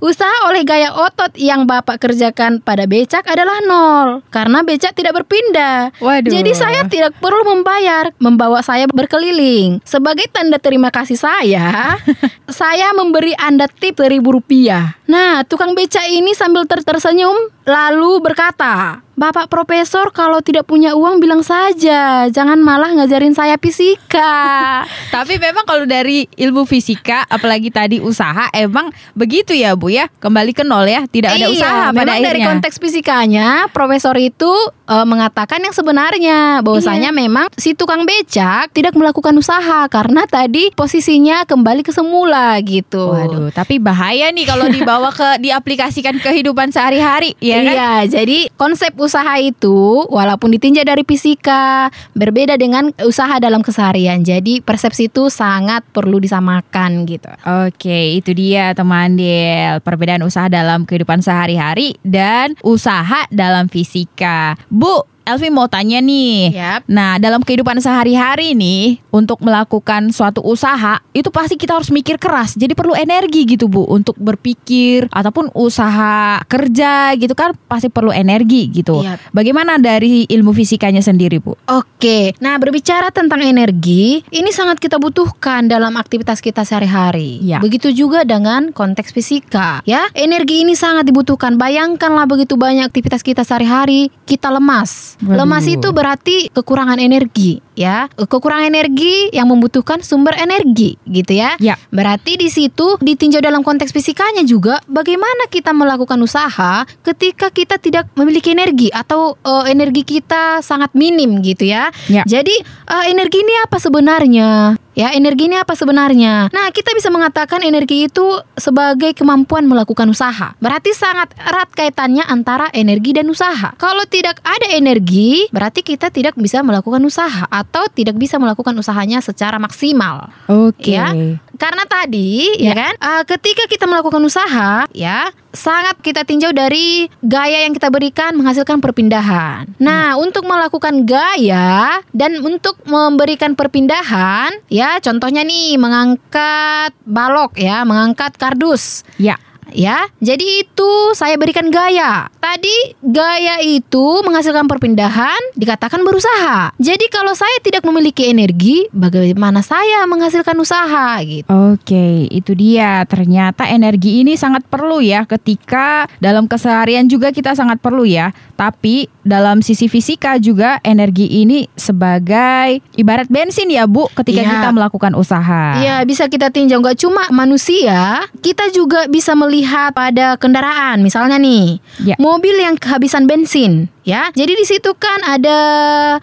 usaha 0.00 0.48
oleh 0.48 0.64
gaya 0.64 0.88
otot 0.88 1.36
yang 1.36 1.68
Bapak 1.68 2.00
kerjakan 2.00 2.64
pada 2.64 2.88
becak 2.88 3.28
adalah 3.28 3.60
nol 3.68 4.24
karena 4.32 4.64
becak 4.64 4.96
tidak 4.96 5.12
berpindah. 5.20 5.92
Waduh. 6.00 6.32
Jadi 6.32 6.56
saya 6.56 6.88
tidak 6.88 7.12
perlu 7.20 7.44
membayar 7.44 8.08
membawa 8.16 8.64
saya 8.64 8.88
berkeliling. 8.88 9.84
Sebagai 9.84 10.32
tanda 10.32 10.56
terima 10.56 10.88
kasih 10.88 11.20
saya, 11.20 12.00
saya 12.48 12.96
memberi 12.96 13.36
Anda 13.36 13.68
tip 13.68 14.00
seribu 14.00 14.40
rupiah. 14.40 14.96
Nah, 15.04 15.44
tukang 15.44 15.76
becak 15.76 16.08
ini 16.08 16.32
sambil 16.32 16.64
ter 16.64 16.80
tersenyum 16.80 17.36
lalu 17.66 18.22
berkata, 18.22 19.02
Bapak 19.16 19.48
Profesor 19.48 20.12
kalau 20.12 20.44
tidak 20.44 20.68
punya 20.68 20.92
uang 20.92 21.24
bilang 21.24 21.40
saja, 21.40 22.28
jangan 22.28 22.60
malah 22.60 22.92
ngajarin 22.92 23.32
saya 23.32 23.56
fisika. 23.56 24.84
Tapi 25.16 25.40
memang 25.40 25.64
kalau 25.64 25.88
dari 25.88 26.28
ilmu 26.30 26.68
fisika, 26.68 27.24
apalagi 27.24 27.72
tadi 27.72 27.96
usaha, 27.96 28.52
emang 28.52 28.92
begitu 29.16 29.56
ya 29.56 29.72
Bu 29.72 29.88
ya, 29.88 30.12
kembali 30.20 30.52
ke 30.52 30.60
nol 30.62 30.84
ya, 30.84 31.08
tidak 31.08 31.32
ada 31.32 31.48
Iya, 31.48 31.56
usaha 31.56 31.84
pada 31.86 31.96
memang 31.96 32.12
akhirnya. 32.12 32.28
dari 32.28 32.40
konteks 32.44 32.76
fisikanya, 32.76 33.46
Profesor 33.72 34.12
itu 34.14 34.52
eh, 34.84 35.02
mengatakan 35.02 35.58
yang 35.58 35.72
sebenarnya, 35.72 36.60
bahwasanya 36.60 37.08
Iya. 37.08 37.16
memang 37.16 37.48
si 37.56 37.72
tukang 37.72 38.04
becak 38.04 38.68
tidak 38.70 38.92
melakukan 38.92 39.32
usaha 39.34 39.88
karena 39.88 40.28
tadi 40.28 40.68
posisinya 40.70 41.42
kembali 41.42 41.80
ke 41.80 41.90
semula 41.90 42.60
gitu. 42.60 43.10
Waduh, 43.10 43.48
tapi 43.48 43.80
bahaya 43.80 44.28
nih 44.28 44.44
kalau 44.44 44.68
dibawa 44.68 45.08
ke 45.08 45.24
diaplikasikan 45.42 46.20
kehidupan 46.20 46.68
sehari-hari, 46.68 47.32
ya 47.40 47.64
kan? 47.64 47.72
Iya, 47.72 47.92
jadi 48.12 48.52
konsep 48.54 48.92
usaha 49.06 49.38
itu 49.38 50.04
walaupun 50.10 50.50
ditinjau 50.52 50.82
dari 50.82 51.06
fisika 51.06 51.88
berbeda 52.12 52.58
dengan 52.58 52.90
usaha 53.06 53.38
dalam 53.38 53.62
keseharian. 53.62 54.26
Jadi 54.26 54.60
persepsi 54.60 55.08
itu 55.08 55.30
sangat 55.30 55.86
perlu 55.94 56.18
disamakan 56.18 57.06
gitu. 57.06 57.30
Oke, 57.66 58.18
itu 58.18 58.34
dia 58.34 58.74
teman 58.74 59.14
Del. 59.14 59.78
Perbedaan 59.80 60.26
usaha 60.26 60.50
dalam 60.50 60.82
kehidupan 60.84 61.22
sehari-hari 61.22 61.94
dan 62.02 62.58
usaha 62.66 63.24
dalam 63.30 63.70
fisika. 63.70 64.58
Bu, 64.68 65.15
Elvi 65.26 65.50
mau 65.50 65.66
tanya 65.66 65.98
nih. 65.98 66.54
Yap. 66.54 66.86
Nah, 66.86 67.18
dalam 67.18 67.42
kehidupan 67.42 67.82
sehari-hari 67.82 68.54
nih, 68.54 69.02
untuk 69.10 69.42
melakukan 69.42 70.14
suatu 70.14 70.38
usaha, 70.46 71.02
itu 71.10 71.34
pasti 71.34 71.58
kita 71.58 71.74
harus 71.74 71.90
mikir 71.90 72.14
keras. 72.14 72.54
Jadi 72.54 72.78
perlu 72.78 72.94
energi 72.94 73.42
gitu, 73.42 73.66
Bu, 73.66 73.82
untuk 73.90 74.14
berpikir 74.22 75.10
ataupun 75.10 75.50
usaha 75.50 76.38
kerja 76.46 77.10
gitu 77.18 77.34
kan 77.34 77.58
pasti 77.66 77.90
perlu 77.90 78.14
energi 78.14 78.70
gitu. 78.70 79.02
Yap. 79.02 79.34
Bagaimana 79.34 79.82
dari 79.82 80.30
ilmu 80.30 80.54
fisikanya 80.54 81.02
sendiri, 81.02 81.42
Bu? 81.42 81.58
Oke, 81.74 82.30
nah 82.38 82.54
berbicara 82.62 83.10
tentang 83.10 83.42
energi, 83.42 84.22
ini 84.30 84.54
sangat 84.54 84.78
kita 84.78 85.02
butuhkan 85.02 85.66
dalam 85.66 85.98
aktivitas 85.98 86.38
kita 86.38 86.62
sehari-hari. 86.62 87.42
Ya. 87.42 87.58
Begitu 87.58 87.90
juga 87.90 88.22
dengan 88.22 88.70
konteks 88.70 89.10
fisika, 89.10 89.82
ya. 89.82 90.06
Energi 90.14 90.62
ini 90.62 90.78
sangat 90.78 91.02
dibutuhkan. 91.10 91.58
Bayangkanlah 91.58 92.30
begitu 92.30 92.54
banyak 92.54 92.86
aktivitas 92.86 93.26
kita 93.26 93.42
sehari-hari, 93.42 94.14
kita 94.22 94.54
lemas. 94.54 95.15
Lemas 95.24 95.64
itu 95.64 95.88
berarti 95.96 96.52
kekurangan 96.52 97.00
energi, 97.00 97.56
ya. 97.76 98.08
Kekurangan 98.16 98.66
energi 98.66 99.30
yang 99.30 99.46
membutuhkan 99.46 100.02
sumber 100.02 100.34
energi, 100.40 100.96
gitu 101.06 101.36
ya. 101.36 101.54
Ya. 101.60 101.76
Berarti 101.92 102.40
di 102.40 102.48
situ 102.48 102.96
ditinjau 102.98 103.44
dalam 103.44 103.62
konteks 103.62 103.92
fisikanya 103.92 104.42
juga 104.42 104.80
bagaimana 104.88 105.46
kita 105.52 105.70
melakukan 105.76 106.18
usaha 106.24 106.88
ketika 107.04 107.52
kita 107.52 107.76
tidak 107.76 108.08
memiliki 108.16 108.56
energi 108.56 108.88
atau 108.90 109.36
eh, 109.44 109.70
energi 109.70 110.02
kita 110.02 110.64
sangat 110.64 110.96
minim 110.96 111.44
gitu 111.44 111.68
ya. 111.68 111.92
Ya. 112.08 112.24
Jadi 112.26 112.56
eh, 112.64 113.04
energi 113.12 113.44
ini 113.44 113.54
apa 113.62 113.76
sebenarnya? 113.76 114.80
Ya, 114.96 115.12
energi 115.12 115.44
ini 115.44 115.60
apa 115.60 115.76
sebenarnya? 115.76 116.48
Nah, 116.48 116.72
kita 116.72 116.96
bisa 116.96 117.12
mengatakan 117.12 117.60
energi 117.60 118.08
itu 118.08 118.40
sebagai 118.56 119.12
kemampuan 119.12 119.68
melakukan 119.68 120.08
usaha. 120.08 120.56
Berarti 120.56 120.96
sangat 120.96 121.36
erat 121.36 121.68
kaitannya 121.76 122.24
antara 122.24 122.72
energi 122.72 123.12
dan 123.12 123.28
usaha. 123.28 123.76
Kalau 123.76 124.08
tidak 124.08 124.40
ada 124.40 124.72
energi, 124.72 125.52
berarti 125.52 125.84
kita 125.84 126.08
tidak 126.08 126.32
bisa 126.40 126.64
melakukan 126.64 127.04
usaha 127.04 127.44
atau 127.66 127.90
tidak 127.90 128.14
bisa 128.14 128.38
melakukan 128.38 128.72
usahanya 128.78 129.18
secara 129.18 129.58
maksimal. 129.58 130.30
Oke. 130.46 130.94
Ya. 130.94 131.10
Karena 131.58 131.84
tadi 131.88 132.62
ya, 132.62 132.72
kan 132.72 132.94
eh, 132.94 133.22
ketika 133.26 133.66
kita 133.66 133.84
melakukan 133.90 134.22
usaha 134.22 134.86
ya 134.94 135.28
sangat 135.56 135.96
kita 136.04 136.22
tinjau 136.28 136.52
dari 136.52 137.08
gaya 137.24 137.64
yang 137.64 137.72
kita 137.72 137.88
berikan 137.88 138.36
menghasilkan 138.36 138.78
perpindahan. 138.78 139.64
Nah, 139.80 140.20
untuk 140.20 140.44
melakukan 140.44 141.08
gaya 141.08 142.04
dan 142.12 142.38
untuk 142.44 142.76
memberikan 142.84 143.56
perpindahan 143.56 144.52
ya 144.68 145.00
contohnya 145.00 145.42
nih 145.42 145.80
mengangkat 145.80 146.92
balok 147.08 147.56
ya, 147.56 147.82
mengangkat 147.88 148.36
kardus. 148.36 149.02
Ya. 149.16 149.40
Ya, 149.76 150.08
jadi 150.24 150.64
itu 150.64 150.90
saya 151.12 151.36
berikan 151.36 151.68
gaya. 151.68 152.32
Tadi 152.40 152.96
gaya 153.04 153.60
itu 153.60 154.24
menghasilkan 154.24 154.64
perpindahan 154.64 155.52
dikatakan 155.52 156.00
berusaha. 156.00 156.72
Jadi 156.80 157.12
kalau 157.12 157.36
saya 157.36 157.60
tidak 157.60 157.84
memiliki 157.84 158.32
energi, 158.32 158.88
bagaimana 158.88 159.60
saya 159.60 160.08
menghasilkan 160.08 160.56
usaha 160.56 161.20
gitu. 161.20 161.44
Oke, 161.52 162.24
itu 162.32 162.56
dia. 162.56 163.04
Ternyata 163.04 163.68
energi 163.68 164.24
ini 164.24 164.32
sangat 164.40 164.64
perlu 164.64 165.04
ya 165.04 165.28
ketika 165.28 166.08
dalam 166.24 166.48
keseharian 166.48 167.04
juga 167.04 167.28
kita 167.28 167.52
sangat 167.52 167.76
perlu 167.84 168.08
ya. 168.08 168.32
Tapi 168.56 169.12
dalam 169.20 169.60
sisi 169.60 169.92
fisika 169.92 170.40
juga 170.40 170.80
energi 170.80 171.44
ini 171.44 171.68
sebagai 171.76 172.80
ibarat 172.96 173.28
bensin 173.28 173.68
ya 173.68 173.84
Bu 173.84 174.08
ketika 174.16 174.40
Iya. 174.40 174.48
kita 174.56 174.68
melakukan 174.72 175.12
usaha. 175.12 175.76
Iya, 175.76 176.00
bisa 176.08 176.24
kita 176.24 176.48
tinjau 176.48 176.80
nggak 176.80 176.96
cuma 176.96 177.28
manusia, 177.28 178.24
kita 178.40 178.72
juga 178.72 179.04
bisa 179.10 179.36
melihat 179.36 179.65
pada 179.92 180.38
kendaraan. 180.38 181.02
Misalnya 181.02 181.36
nih, 181.36 181.82
Ya. 182.06 182.14
mobil 182.16 182.54
yang 182.56 182.78
kehabisan 182.78 183.26
bensin, 183.26 183.90
ya. 184.06 184.30
Jadi 184.32 184.52
di 184.54 184.64
situ 184.64 184.94
kan 184.94 185.20
ada 185.26 185.58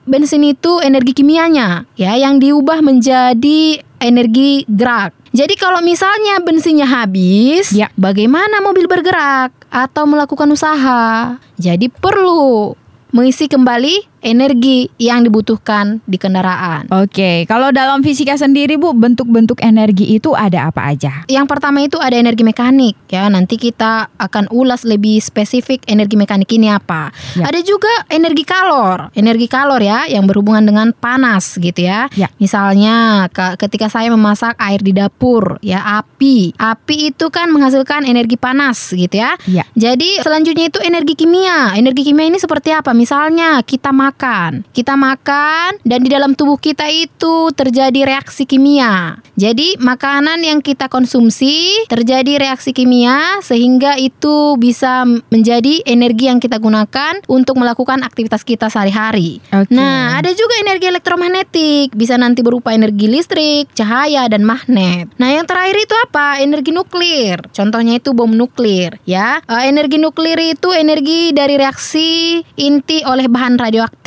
bensin 0.07 0.43
itu 0.47 0.79
energi 0.79 1.11
kimianya, 1.11 1.83
ya, 1.99 2.15
yang 2.15 2.39
diubah 2.39 2.79
menjadi 2.79 3.83
energi 3.99 4.63
gerak. 4.67 5.11
Jadi 5.33 5.57
kalau 5.57 5.81
misalnya 5.81 6.37
bensinnya 6.45 6.85
habis, 6.85 7.73
Ya. 7.73 7.89
bagaimana 7.97 8.61
mobil 8.61 8.85
bergerak 8.85 9.49
atau 9.73 10.05
melakukan 10.05 10.45
usaha? 10.53 11.35
Jadi 11.57 11.89
perlu 11.89 12.77
mengisi 13.09 13.49
kembali 13.49 14.12
energi 14.23 14.87
yang 14.97 15.27
dibutuhkan 15.27 15.99
di 16.07 16.15
kendaraan. 16.15 16.87
Oke, 16.89 17.43
kalau 17.45 17.69
dalam 17.69 17.99
fisika 18.01 18.39
sendiri 18.39 18.79
Bu, 18.79 18.95
bentuk-bentuk 18.95 19.59
energi 19.59 20.15
itu 20.15 20.31
ada 20.33 20.71
apa 20.71 20.89
aja? 20.95 21.27
Yang 21.27 21.45
pertama 21.51 21.83
itu 21.83 21.99
ada 21.99 22.15
energi 22.15 22.41
mekanik 22.47 22.95
ya. 23.11 23.27
Nanti 23.27 23.59
kita 23.59 24.07
akan 24.15 24.47
ulas 24.49 24.87
lebih 24.87 25.19
spesifik 25.19 25.83
energi 25.85 26.15
mekanik 26.15 26.47
ini 26.55 26.71
apa. 26.71 27.11
Ya. 27.35 27.51
Ada 27.51 27.59
juga 27.61 27.91
energi 28.07 28.47
kalor. 28.47 29.11
Energi 29.13 29.45
kalor 29.51 29.83
ya 29.83 30.07
yang 30.07 30.23
berhubungan 30.23 30.63
dengan 30.63 30.95
panas 30.95 31.59
gitu 31.59 31.83
ya. 31.83 32.07
Ya. 32.15 32.31
Misalnya 32.39 33.27
ke- 33.27 33.59
ketika 33.59 33.91
saya 33.91 34.07
memasak 34.07 34.55
air 34.57 34.79
di 34.79 34.95
dapur 34.95 35.59
ya 35.59 35.99
api. 35.99 36.55
Api 36.55 37.11
itu 37.11 37.27
kan 37.27 37.51
menghasilkan 37.51 38.07
energi 38.07 38.39
panas 38.39 38.95
gitu 38.95 39.19
ya. 39.19 39.35
Ya. 39.43 39.67
Jadi 39.75 40.23
selanjutnya 40.23 40.71
itu 40.71 40.79
energi 40.79 41.13
kimia. 41.19 41.75
Energi 41.75 42.07
kimia 42.07 42.31
ini 42.31 42.39
seperti 42.39 42.71
apa? 42.71 42.95
Misalnya 42.95 43.59
kita 43.65 43.91
makan. 44.13 44.61
Kita 44.69 44.93
makan 44.93 45.81
dan 45.81 45.99
di 46.05 46.09
dalam 46.13 46.37
tubuh 46.37 46.61
kita 46.61 46.85
itu 46.93 47.49
terjadi 47.57 48.05
reaksi 48.05 48.45
kimia. 48.45 49.17
Jadi 49.33 49.81
makanan 49.81 50.45
yang 50.45 50.61
kita 50.61 50.85
konsumsi 50.85 51.73
terjadi 51.89 52.37
reaksi 52.37 52.69
kimia 52.69 53.41
sehingga 53.41 53.97
itu 53.97 54.53
bisa 54.61 55.01
menjadi 55.33 55.81
energi 55.89 56.29
yang 56.29 56.37
kita 56.37 56.61
gunakan 56.61 57.17
untuk 57.25 57.57
melakukan 57.57 58.05
aktivitas 58.05 58.45
kita 58.45 58.69
sehari-hari. 58.69 59.41
Oke. 59.49 59.73
Nah, 59.73 60.21
ada 60.21 60.29
juga 60.37 60.61
energi 60.61 60.85
elektromagnetik, 60.85 61.97
bisa 61.97 62.13
nanti 62.21 62.45
berupa 62.45 62.69
energi 62.69 63.09
listrik, 63.09 63.73
cahaya 63.73 64.29
dan 64.29 64.45
magnet. 64.45 65.09
Nah, 65.17 65.33
yang 65.33 65.49
terakhir 65.49 65.81
itu 65.81 65.95
apa? 65.97 66.37
Energi 66.37 66.69
nuklir. 66.69 67.41
Contohnya 67.49 67.97
itu 67.97 68.13
bom 68.13 68.29
nuklir, 68.29 69.01
ya. 69.09 69.41
Eh, 69.49 69.73
energi 69.73 69.97
nuklir 69.97 70.37
itu 70.37 70.69
energi 70.77 71.33
dari 71.33 71.57
reaksi 71.57 72.37
inti 72.61 73.01
oleh 73.01 73.25
bahan 73.25 73.57
radioaktif. 73.57 74.02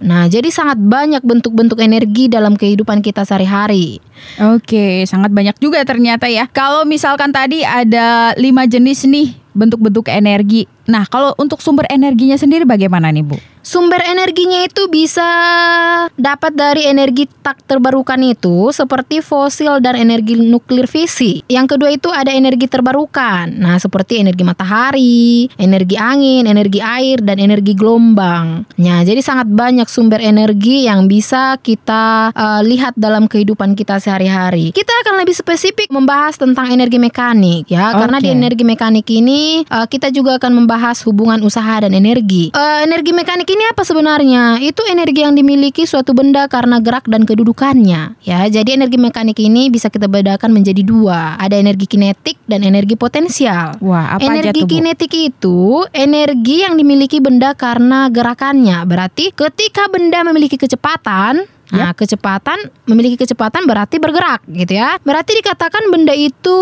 Nah, 0.00 0.26
jadi 0.26 0.48
sangat 0.48 0.80
banyak 0.80 1.20
bentuk-bentuk 1.20 1.78
energi 1.78 2.32
dalam 2.32 2.56
kehidupan 2.56 3.04
kita 3.04 3.22
sehari-hari. 3.28 4.00
Oke, 4.40 5.04
sangat 5.04 5.30
banyak 5.30 5.54
juga 5.60 5.84
ternyata 5.84 6.26
ya. 6.26 6.48
Kalau 6.48 6.82
misalkan 6.88 7.30
tadi 7.30 7.60
ada 7.62 8.32
lima 8.40 8.64
jenis 8.64 9.04
nih 9.04 9.36
bentuk-bentuk 9.54 10.10
energi. 10.10 10.66
Nah, 10.90 11.06
kalau 11.06 11.36
untuk 11.38 11.62
sumber 11.62 11.86
energinya 11.92 12.34
sendiri 12.34 12.66
bagaimana 12.66 13.12
nih 13.12 13.22
Bu? 13.22 13.38
Sumber 13.64 14.04
energinya 14.04 14.60
itu 14.60 14.92
bisa 14.92 15.24
dapat 16.20 16.52
dari 16.52 16.84
energi 16.84 17.24
tak 17.40 17.64
terbarukan 17.64 18.20
itu 18.20 18.68
seperti 18.76 19.24
fosil 19.24 19.80
dan 19.80 19.96
energi 19.96 20.36
nuklir 20.36 20.84
fisi. 20.84 21.40
Yang 21.48 21.76
kedua 21.76 21.88
itu 21.96 22.12
ada 22.12 22.28
energi 22.28 22.68
terbarukan. 22.68 23.48
Nah, 23.56 23.80
seperti 23.80 24.20
energi 24.20 24.44
matahari, 24.44 25.48
energi 25.56 25.96
angin, 25.96 26.44
energi 26.44 26.84
air 26.84 27.24
dan 27.24 27.40
energi 27.40 27.72
gelombang. 27.72 28.68
Nah, 28.76 29.00
jadi 29.00 29.24
sangat 29.24 29.48
banyak 29.48 29.88
sumber 29.88 30.20
energi 30.20 30.84
yang 30.84 31.08
bisa 31.08 31.56
kita 31.64 32.36
uh, 32.36 32.60
lihat 32.60 32.92
dalam 33.00 33.24
kehidupan 33.24 33.72
kita 33.72 33.96
sehari-hari. 33.96 34.76
Kita 34.76 34.92
akan 35.08 35.24
lebih 35.24 35.32
spesifik 35.32 35.88
membahas 35.88 36.36
tentang 36.36 36.68
energi 36.68 37.00
mekanik 37.00 37.64
ya, 37.72 37.96
okay. 37.96 38.04
karena 38.04 38.18
di 38.20 38.28
energi 38.28 38.64
mekanik 38.68 39.08
ini 39.08 39.64
uh, 39.72 39.88
kita 39.88 40.12
juga 40.12 40.36
akan 40.36 40.52
membahas 40.52 41.00
hubungan 41.08 41.40
usaha 41.40 41.80
dan 41.80 41.96
energi. 41.96 42.52
Uh, 42.52 42.84
energi 42.84 43.16
mekanik 43.16 43.53
ini 43.54 43.64
apa 43.70 43.86
sebenarnya? 43.86 44.58
Itu 44.58 44.82
energi 44.90 45.22
yang 45.22 45.38
dimiliki 45.38 45.86
suatu 45.86 46.10
benda 46.12 46.50
karena 46.50 46.82
gerak 46.82 47.06
dan 47.06 47.22
kedudukannya. 47.22 48.18
Ya, 48.26 48.40
jadi 48.50 48.74
energi 48.74 48.98
mekanik 48.98 49.38
ini 49.38 49.70
bisa 49.70 49.88
kita 49.88 50.10
bedakan 50.10 50.50
menjadi 50.50 50.82
dua. 50.82 51.38
Ada 51.38 51.62
energi 51.62 51.86
kinetik 51.86 52.36
dan 52.50 52.66
energi 52.66 52.98
potensial. 52.98 53.78
Wah, 53.78 54.18
apa 54.18 54.26
energi 54.26 54.60
aja 54.60 54.66
tuh, 54.66 54.70
kinetik 54.70 55.12
itu 55.14 55.60
energi 55.94 56.66
yang 56.66 56.74
dimiliki 56.74 57.22
benda 57.22 57.54
karena 57.54 58.10
gerakannya. 58.10 58.82
Berarti 58.84 59.30
ketika 59.30 59.86
benda 59.88 60.26
memiliki 60.26 60.58
kecepatan, 60.58 61.46
Nah, 61.72 61.92
ya. 61.92 61.96
kecepatan 61.96 62.68
memiliki 62.84 63.16
kecepatan 63.16 63.64
berarti 63.64 63.96
bergerak 63.96 64.44
gitu 64.50 64.76
ya. 64.76 65.00
Berarti 65.00 65.40
dikatakan 65.40 65.88
benda 65.88 66.12
itu 66.12 66.58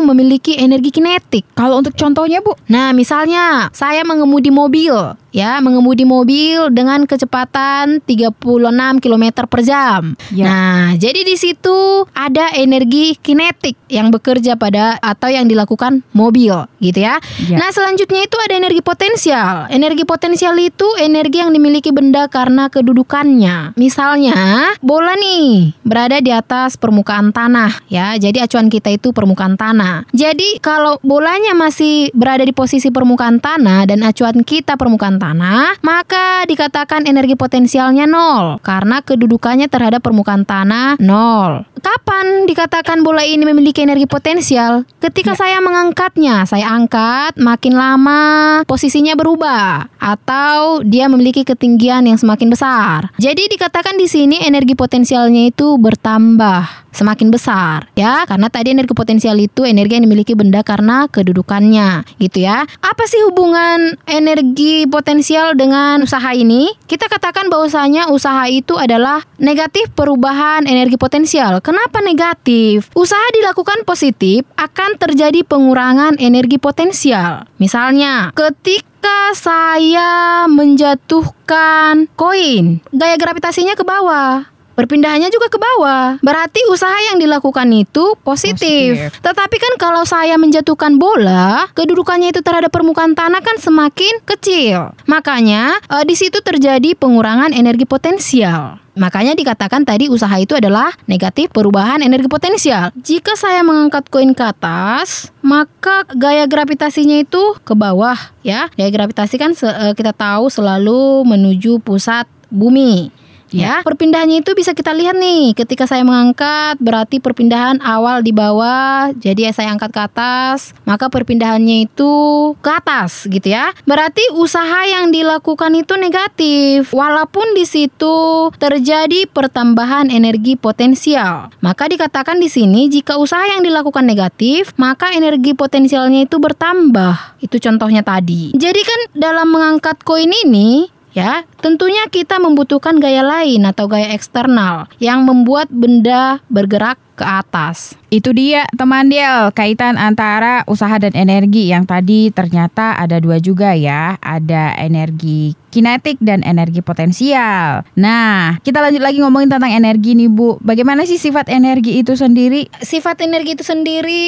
memiliki 0.00 0.56
energi 0.56 0.88
kinetik. 0.94 1.44
Kalau 1.52 1.76
untuk 1.76 1.92
contohnya, 1.92 2.40
Bu? 2.40 2.56
Nah, 2.72 2.96
misalnya 2.96 3.68
saya 3.76 4.00
mengemudi 4.06 4.48
mobil 4.48 4.94
ya 5.36 5.60
mengemudi 5.60 6.08
mobil 6.08 6.72
dengan 6.72 7.04
kecepatan 7.04 8.00
36 8.08 9.04
km 9.04 9.24
per 9.44 9.60
jam. 9.60 10.16
Ya. 10.32 10.48
Nah, 10.48 10.86
jadi 10.96 11.28
di 11.28 11.36
situ 11.36 12.08
ada 12.16 12.56
energi 12.56 13.20
kinetik 13.20 13.76
yang 13.92 14.08
bekerja 14.08 14.56
pada 14.56 14.96
atau 15.04 15.28
yang 15.28 15.44
dilakukan 15.44 16.00
mobil, 16.16 16.64
gitu 16.80 17.04
ya. 17.04 17.20
ya. 17.44 17.60
Nah, 17.60 17.68
selanjutnya 17.68 18.24
itu 18.24 18.36
ada 18.40 18.56
energi 18.56 18.80
potensial. 18.80 19.68
Energi 19.68 20.08
potensial 20.08 20.56
itu 20.56 20.88
energi 20.96 21.44
yang 21.44 21.52
dimiliki 21.52 21.92
benda 21.92 22.32
karena 22.32 22.72
kedudukannya. 22.72 23.76
Misalnya, 23.76 24.32
bola 24.80 25.14
nih 25.16 25.76
berada 25.82 26.18
di 26.20 26.30
atas 26.32 26.76
permukaan 26.78 27.30
tanah, 27.30 27.86
ya. 27.90 28.14
Jadi 28.16 28.42
acuan 28.42 28.68
kita 28.72 28.92
itu 28.92 29.10
permukaan 29.10 29.58
tanah. 29.58 30.08
Jadi 30.12 30.58
kalau 30.58 30.98
bolanya 31.00 31.52
masih 31.56 32.10
berada 32.12 32.42
di 32.42 32.52
posisi 32.52 32.88
permukaan 32.90 33.38
tanah 33.38 33.86
dan 33.88 34.02
acuan 34.06 34.42
kita 34.42 34.78
permukaan 34.78 35.18
tanah 35.20 35.78
maka 35.82 36.44
dikatakan 36.48 37.04
energi 37.06 37.38
potensialnya 37.38 38.08
nol 38.08 38.58
karena 38.62 39.02
kedudukannya 39.02 39.70
terhadap 39.70 40.00
permukaan 40.02 40.42
tanah 40.48 40.98
nol. 40.98 41.66
Kapan 41.76 42.48
dikatakan 42.48 43.04
bola 43.04 43.20
ini 43.20 43.44
memiliki 43.44 43.84
energi 43.84 44.08
potensial? 44.08 44.88
Ketika 44.96 45.36
ya. 45.36 45.40
saya 45.44 45.58
mengangkatnya, 45.60 46.48
saya 46.48 46.72
angkat, 46.72 47.36
makin 47.36 47.76
lama 47.76 48.22
posisinya 48.64 49.12
berubah 49.12 49.92
atau 50.00 50.80
dia 50.80 51.10
memiliki 51.10 51.44
ketinggian 51.44 52.08
yang 52.08 52.16
semakin 52.16 52.48
besar. 52.48 53.12
Jadi 53.20 53.52
dikatakan 53.52 54.00
di 54.00 54.08
sini 54.08 54.40
energi 54.40 54.72
potensialnya 54.72 55.52
itu 55.52 55.76
bertambah 55.76 56.85
semakin 56.96 57.28
besar 57.28 57.92
ya. 57.92 58.24
Karena 58.24 58.48
tadi 58.48 58.72
energi 58.72 58.96
potensial 58.96 59.36
itu 59.36 59.68
energi 59.68 60.00
yang 60.00 60.08
dimiliki 60.08 60.32
benda 60.32 60.64
karena 60.64 61.04
kedudukannya 61.12 62.08
gitu 62.16 62.48
ya. 62.48 62.64
Apa 62.80 63.04
sih 63.04 63.20
hubungan 63.28 64.00
energi 64.08 64.88
potensial 64.88 65.52
dengan 65.52 66.00
usaha 66.08 66.32
ini? 66.32 66.72
Kita 66.88 67.12
katakan 67.12 67.52
bahwasanya 67.52 68.08
usaha 68.08 68.48
itu 68.48 68.80
adalah 68.80 69.20
negatif 69.36 69.92
perubahan 69.92 70.64
energi 70.64 70.96
potensial. 70.96 71.60
Kenapa 71.60 72.00
negatif? 72.00 72.88
Usaha 72.96 73.28
dilakukan 73.36 73.84
positif 73.84 74.48
akan 74.56 74.96
terjadi 74.96 75.44
pengurangan 75.44 76.16
energi 76.16 76.56
potensial. 76.56 77.44
Misalnya 77.60 78.32
ketika 78.32 79.36
saya 79.36 80.44
menjatuhkan 80.48 82.08
koin, 82.16 82.80
gaya 82.90 83.16
gravitasinya 83.20 83.76
ke 83.76 83.84
bawah 83.84 84.55
berpindahannya 84.76 85.32
juga 85.32 85.48
ke 85.48 85.58
bawah. 85.58 86.20
Berarti 86.20 86.60
usaha 86.68 86.94
yang 87.10 87.16
dilakukan 87.18 87.66
itu 87.72 88.14
positif. 88.20 88.94
positif. 88.94 89.24
Tetapi 89.24 89.56
kan 89.56 89.72
kalau 89.80 90.04
saya 90.04 90.36
menjatuhkan 90.36 91.00
bola, 91.00 91.66
kedudukannya 91.72 92.30
itu 92.30 92.44
terhadap 92.44 92.68
permukaan 92.70 93.16
tanah 93.16 93.40
kan 93.40 93.56
semakin 93.56 94.20
kecil. 94.22 94.92
Makanya 95.08 95.80
e, 95.88 95.96
di 96.04 96.14
situ 96.14 96.38
terjadi 96.44 96.92
pengurangan 96.94 97.56
energi 97.56 97.88
potensial. 97.88 98.78
Makanya 98.96 99.36
dikatakan 99.36 99.84
tadi 99.84 100.08
usaha 100.08 100.32
itu 100.40 100.56
adalah 100.56 100.88
negatif 101.04 101.52
perubahan 101.52 102.00
energi 102.00 102.32
potensial. 102.32 102.88
Jika 102.96 103.36
saya 103.36 103.60
mengangkat 103.60 104.08
koin 104.08 104.32
ke 104.32 104.40
atas, 104.40 105.28
maka 105.44 106.08
gaya 106.16 106.48
gravitasinya 106.48 107.20
itu 107.20 107.60
ke 107.60 107.76
bawah 107.76 108.16
ya. 108.40 108.72
Gaya 108.72 108.88
gravitasi 108.88 109.36
kan 109.36 109.52
e, 109.52 109.92
kita 109.92 110.16
tahu 110.16 110.48
selalu 110.48 111.28
menuju 111.28 111.80
pusat 111.84 112.24
bumi. 112.48 113.10
Ya. 113.54 113.80
ya, 113.80 113.86
perpindahannya 113.86 114.42
itu 114.42 114.50
bisa 114.58 114.74
kita 114.74 114.90
lihat 114.90 115.14
nih. 115.14 115.54
Ketika 115.54 115.86
saya 115.86 116.02
mengangkat, 116.02 116.82
berarti 116.82 117.22
perpindahan 117.22 117.78
awal 117.78 118.26
di 118.26 118.34
bawah. 118.34 119.14
Jadi 119.14 119.46
saya 119.54 119.70
angkat 119.70 119.94
ke 119.94 120.00
atas, 120.02 120.74
maka 120.82 121.06
perpindahannya 121.06 121.86
itu 121.86 122.12
ke 122.58 122.70
atas, 122.70 123.30
gitu 123.30 123.46
ya. 123.54 123.70
Berarti 123.86 124.34
usaha 124.34 124.82
yang 124.86 125.14
dilakukan 125.14 125.70
itu 125.78 125.94
negatif, 125.94 126.90
walaupun 126.90 127.54
di 127.54 127.62
situ 127.62 128.50
terjadi 128.58 129.30
pertambahan 129.30 130.10
energi 130.10 130.58
potensial. 130.58 131.54
Maka 131.62 131.86
dikatakan 131.86 132.42
di 132.42 132.50
sini 132.50 132.90
jika 132.90 133.14
usaha 133.14 133.46
yang 133.46 133.62
dilakukan 133.62 134.02
negatif, 134.02 134.74
maka 134.74 135.14
energi 135.14 135.54
potensialnya 135.54 136.26
itu 136.26 136.42
bertambah. 136.42 137.38
Itu 137.38 137.62
contohnya 137.62 138.02
tadi. 138.02 138.50
Jadi 138.58 138.80
kan 138.82 139.00
dalam 139.14 139.54
mengangkat 139.54 140.02
koin 140.02 140.30
ini 140.30 140.95
ya 141.16 141.48
tentunya 141.64 142.04
kita 142.12 142.36
membutuhkan 142.36 143.00
gaya 143.00 143.24
lain 143.24 143.64
atau 143.64 143.88
gaya 143.88 144.12
eksternal 144.12 144.84
yang 145.00 145.24
membuat 145.24 145.72
benda 145.72 146.44
bergerak 146.52 147.00
ke 147.16 147.24
atas. 147.24 147.96
Itu 148.12 148.36
dia 148.36 148.68
teman 148.76 149.08
Del, 149.08 149.50
kaitan 149.56 149.96
antara 149.96 150.62
usaha 150.68 150.94
dan 151.00 151.16
energi 151.16 151.72
yang 151.72 151.88
tadi 151.88 152.28
ternyata 152.30 152.94
ada 153.00 153.16
dua 153.18 153.40
juga 153.40 153.72
ya. 153.72 154.20
Ada 154.20 154.76
energi 154.78 155.56
kinetik 155.76 156.16
dan 156.24 156.40
energi 156.40 156.80
potensial. 156.80 157.84
Nah, 158.00 158.56
kita 158.64 158.80
lanjut 158.80 159.04
lagi 159.04 159.20
ngomongin 159.20 159.52
tentang 159.52 159.76
energi 159.76 160.16
nih 160.16 160.32
Bu. 160.32 160.56
Bagaimana 160.64 161.04
sih 161.04 161.20
sifat 161.20 161.52
energi 161.52 162.00
itu 162.00 162.16
sendiri? 162.16 162.72
Sifat 162.80 163.20
energi 163.20 163.60
itu 163.60 163.64
sendiri 163.66 164.24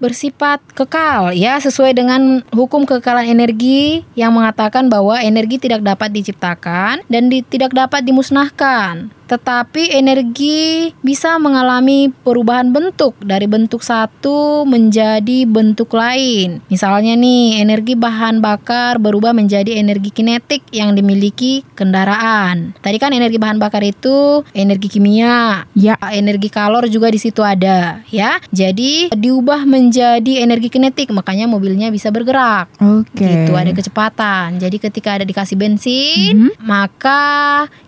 bersifat 0.00 0.64
kekal 0.72 1.36
ya, 1.36 1.60
sesuai 1.60 1.92
dengan 1.92 2.40
hukum 2.56 2.88
kekekalan 2.88 3.28
energi 3.28 4.08
yang 4.16 4.32
mengatakan 4.32 4.88
bahwa 4.88 5.20
energi 5.20 5.60
tidak 5.60 5.84
dapat 5.84 6.16
diciptakan 6.16 7.04
dan 7.12 7.28
di, 7.28 7.44
tidak 7.44 7.76
dapat 7.76 8.00
dimusnahkan 8.00 9.12
tetapi 9.30 9.94
energi 9.94 10.90
bisa 11.06 11.38
mengalami 11.38 12.10
perubahan 12.10 12.74
bentuk 12.74 13.14
dari 13.22 13.46
bentuk 13.46 13.86
satu 13.86 14.66
menjadi 14.66 15.46
bentuk 15.46 15.94
lain. 15.94 16.58
Misalnya 16.66 17.14
nih, 17.14 17.62
energi 17.62 17.94
bahan 17.94 18.42
bakar 18.42 18.98
berubah 18.98 19.30
menjadi 19.30 19.78
energi 19.78 20.10
kinetik 20.10 20.66
yang 20.74 20.98
dimiliki 20.98 21.62
kendaraan. 21.78 22.74
Tadi 22.82 22.98
kan 22.98 23.14
energi 23.14 23.38
bahan 23.38 23.62
bakar 23.62 23.86
itu 23.86 24.42
energi 24.50 24.90
kimia. 24.90 25.62
Ya, 25.78 25.94
energi 26.10 26.50
kalor 26.50 26.90
juga 26.90 27.14
di 27.14 27.22
situ 27.22 27.46
ada, 27.46 28.02
ya. 28.10 28.42
Jadi 28.50 29.14
diubah 29.14 29.62
menjadi 29.62 30.42
energi 30.42 30.74
kinetik, 30.74 31.14
makanya 31.14 31.46
mobilnya 31.46 31.94
bisa 31.94 32.10
bergerak. 32.10 32.66
Oke. 32.82 33.14
Okay. 33.14 33.46
Gitu 33.46 33.52
ada 33.54 33.70
kecepatan. 33.70 34.58
Jadi 34.58 34.76
ketika 34.82 35.14
ada 35.14 35.24
dikasih 35.28 35.54
bensin, 35.54 36.34
mm 36.34 36.42
-hmm. 36.42 36.52
maka 36.66 37.22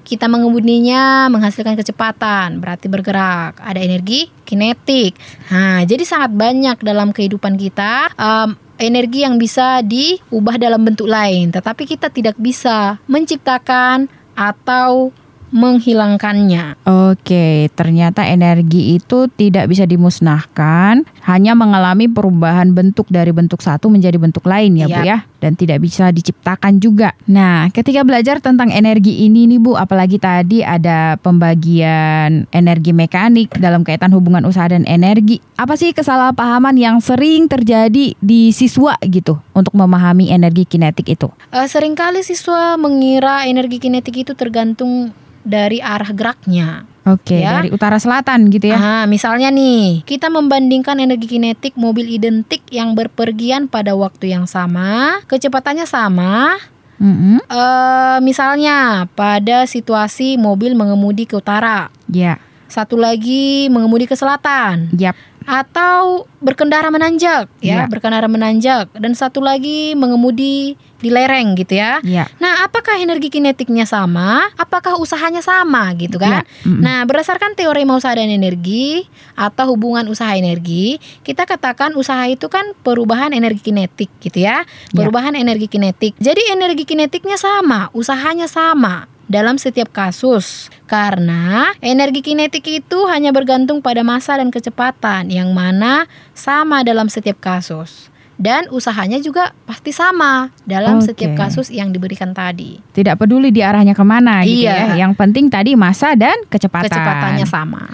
kita 0.06 0.28
mengemudinya 0.28 1.31
menghasilkan 1.32 1.74
kecepatan, 1.80 2.60
berarti 2.60 2.92
bergerak. 2.92 3.56
Ada 3.56 3.80
energi 3.80 4.28
kinetik. 4.44 5.16
Nah, 5.48 5.80
jadi 5.88 6.04
sangat 6.04 6.36
banyak 6.36 6.76
dalam 6.84 7.10
kehidupan 7.10 7.56
kita 7.56 8.12
um, 8.20 8.52
energi 8.76 9.24
yang 9.24 9.40
bisa 9.40 9.80
diubah 9.80 10.60
dalam 10.60 10.84
bentuk 10.84 11.08
lain, 11.08 11.48
tetapi 11.48 11.88
kita 11.88 12.12
tidak 12.12 12.36
bisa 12.36 13.00
menciptakan 13.08 14.12
atau 14.36 15.14
menghilangkannya. 15.52 16.80
Oke, 16.82 17.68
ternyata 17.76 18.24
energi 18.26 18.96
itu 18.96 19.28
tidak 19.28 19.68
bisa 19.68 19.84
dimusnahkan 19.84 21.04
hanya 21.28 21.52
mengalami 21.52 22.08
perubahan 22.08 22.72
bentuk 22.72 23.06
dari 23.12 23.30
bentuk 23.30 23.60
satu 23.60 23.92
menjadi 23.92 24.16
bentuk 24.16 24.42
lain 24.48 24.74
ya 24.74 24.88
Bu 24.88 25.00
Iya. 25.02 25.04
ya 25.04 25.18
dan 25.42 25.58
tidak 25.58 25.82
bisa 25.82 26.14
diciptakan 26.14 26.78
juga. 26.78 27.18
Nah, 27.26 27.66
ketika 27.74 28.06
belajar 28.06 28.38
tentang 28.38 28.70
energi 28.70 29.26
ini 29.26 29.50
nih 29.50 29.58
Bu, 29.58 29.74
apalagi 29.74 30.22
tadi 30.22 30.62
ada 30.62 31.18
pembagian 31.18 32.46
energi 32.54 32.94
mekanik 32.94 33.50
dalam 33.58 33.82
kaitan 33.82 34.14
hubungan 34.14 34.46
usaha 34.46 34.70
dan 34.70 34.86
energi. 34.86 35.42
Apa 35.58 35.74
sih 35.74 35.90
kesalahpahaman 35.90 36.78
yang 36.78 37.02
sering 37.02 37.50
terjadi 37.50 38.14
di 38.16 38.40
siswa 38.54 38.94
gitu 39.02 39.42
untuk 39.52 39.74
memahami 39.74 40.30
energi 40.30 40.62
kinetik 40.62 41.10
itu? 41.10 41.28
Eh, 41.50 41.66
sering 41.66 41.98
kali 41.98 42.22
siswa 42.22 42.78
mengira 42.78 43.42
energi 43.44 43.82
kinetik 43.82 44.22
itu 44.22 44.32
tergantung 44.38 45.10
dari 45.42 45.78
arah 45.82 46.10
geraknya. 46.10 46.86
Oke, 47.02 47.42
Ya. 47.42 47.58
dari 47.58 47.74
utara 47.74 47.98
selatan 47.98 48.46
gitu 48.46 48.70
ya. 48.70 48.78
Ah, 48.78 49.04
misalnya 49.10 49.50
nih, 49.50 50.06
kita 50.06 50.30
membandingkan 50.30 51.02
energi 51.02 51.34
kinetik 51.34 51.74
mobil 51.74 52.06
identik 52.06 52.62
yang 52.70 52.94
berpergian 52.94 53.66
pada 53.66 53.98
waktu 53.98 54.30
yang 54.30 54.46
sama, 54.46 55.18
kecepatannya 55.26 55.82
sama. 55.86 56.56
Mm-mm. 57.02 57.42
eh 57.50 58.18
misalnya 58.22 59.10
pada 59.18 59.66
situasi 59.66 60.38
mobil 60.38 60.78
mengemudi 60.78 61.26
ke 61.26 61.34
utara, 61.34 61.90
Ya, 62.06 62.38
satu 62.70 62.94
lagi 62.94 63.66
mengemudi 63.74 64.06
ke 64.06 64.14
selatan, 64.14 64.86
yap. 64.94 65.18
Atau 65.46 66.26
berkendara 66.42 66.90
menanjak, 66.90 67.46
ya, 67.62 67.84
Ya. 67.84 67.90
berkendara 67.90 68.26
menanjak, 68.26 68.90
dan 68.94 69.14
satu 69.14 69.38
lagi 69.38 69.94
mengemudi 69.94 70.74
di 71.02 71.10
lereng 71.10 71.58
gitu 71.58 71.78
ya. 71.78 71.98
Ya. 72.06 72.30
Nah, 72.38 72.62
apakah 72.62 72.94
energi 72.98 73.26
kinetiknya 73.30 73.82
sama? 73.82 74.46
Apakah 74.54 74.98
usahanya 75.02 75.42
sama 75.42 75.90
gitu 75.98 76.18
kan? 76.18 76.46
Ya, 76.46 76.66
mm-mm. 76.66 76.78
Nah, 76.78 77.02
berdasarkan 77.02 77.58
teorema 77.58 77.98
usaha 77.98 78.14
dan 78.14 78.30
energi 78.30 79.10
atau 79.34 79.74
hubungan 79.74 80.06
usaha 80.06 80.30
energi, 80.38 81.02
kita 81.26 81.42
katakan 81.42 81.98
usaha 81.98 82.22
itu 82.30 82.46
kan 82.46 82.70
perubahan 82.86 83.34
energi 83.34 83.74
kinetik 83.74 84.14
gitu 84.22 84.46
ya. 84.46 84.62
Perubahan 84.94 85.34
energi 85.34 85.66
kinetik. 85.66 86.14
Jadi 86.22 86.54
energi 86.54 86.86
kinetiknya 86.86 87.34
sama, 87.34 87.90
usahanya 87.90 88.46
sama 88.46 89.11
dalam 89.32 89.56
setiap 89.56 89.88
kasus. 89.88 90.68
Karena 90.84 91.72
energi 91.80 92.20
kinetik 92.20 92.68
itu 92.68 93.08
hanya 93.08 93.32
bergantung 93.32 93.80
pada 93.80 94.04
massa 94.04 94.36
dan 94.36 94.52
kecepatan 94.52 95.32
yang 95.32 95.56
mana 95.56 96.04
sama 96.36 96.84
dalam 96.84 97.08
setiap 97.08 97.40
kasus. 97.40 98.12
Dan 98.42 98.66
usahanya 98.74 99.22
juga 99.22 99.54
pasti 99.68 99.94
sama 99.94 100.50
dalam 100.66 100.98
Oke. 100.98 101.14
setiap 101.14 101.46
kasus 101.46 101.70
yang 101.70 101.94
diberikan 101.94 102.34
tadi. 102.34 102.80
Tidak 102.90 103.14
peduli 103.14 103.54
di 103.54 103.62
arahnya 103.62 103.94
ke 103.94 104.02
mana 104.02 104.42
gitu 104.42 104.66
Iya. 104.66 104.98
ya. 104.98 105.06
Yang 105.06 105.12
penting 105.14 105.46
tadi 105.46 105.78
masa 105.78 106.18
dan 106.18 106.34
kecepatan. 106.50 106.90
Kecepatannya 106.90 107.46
sama. 107.46 107.86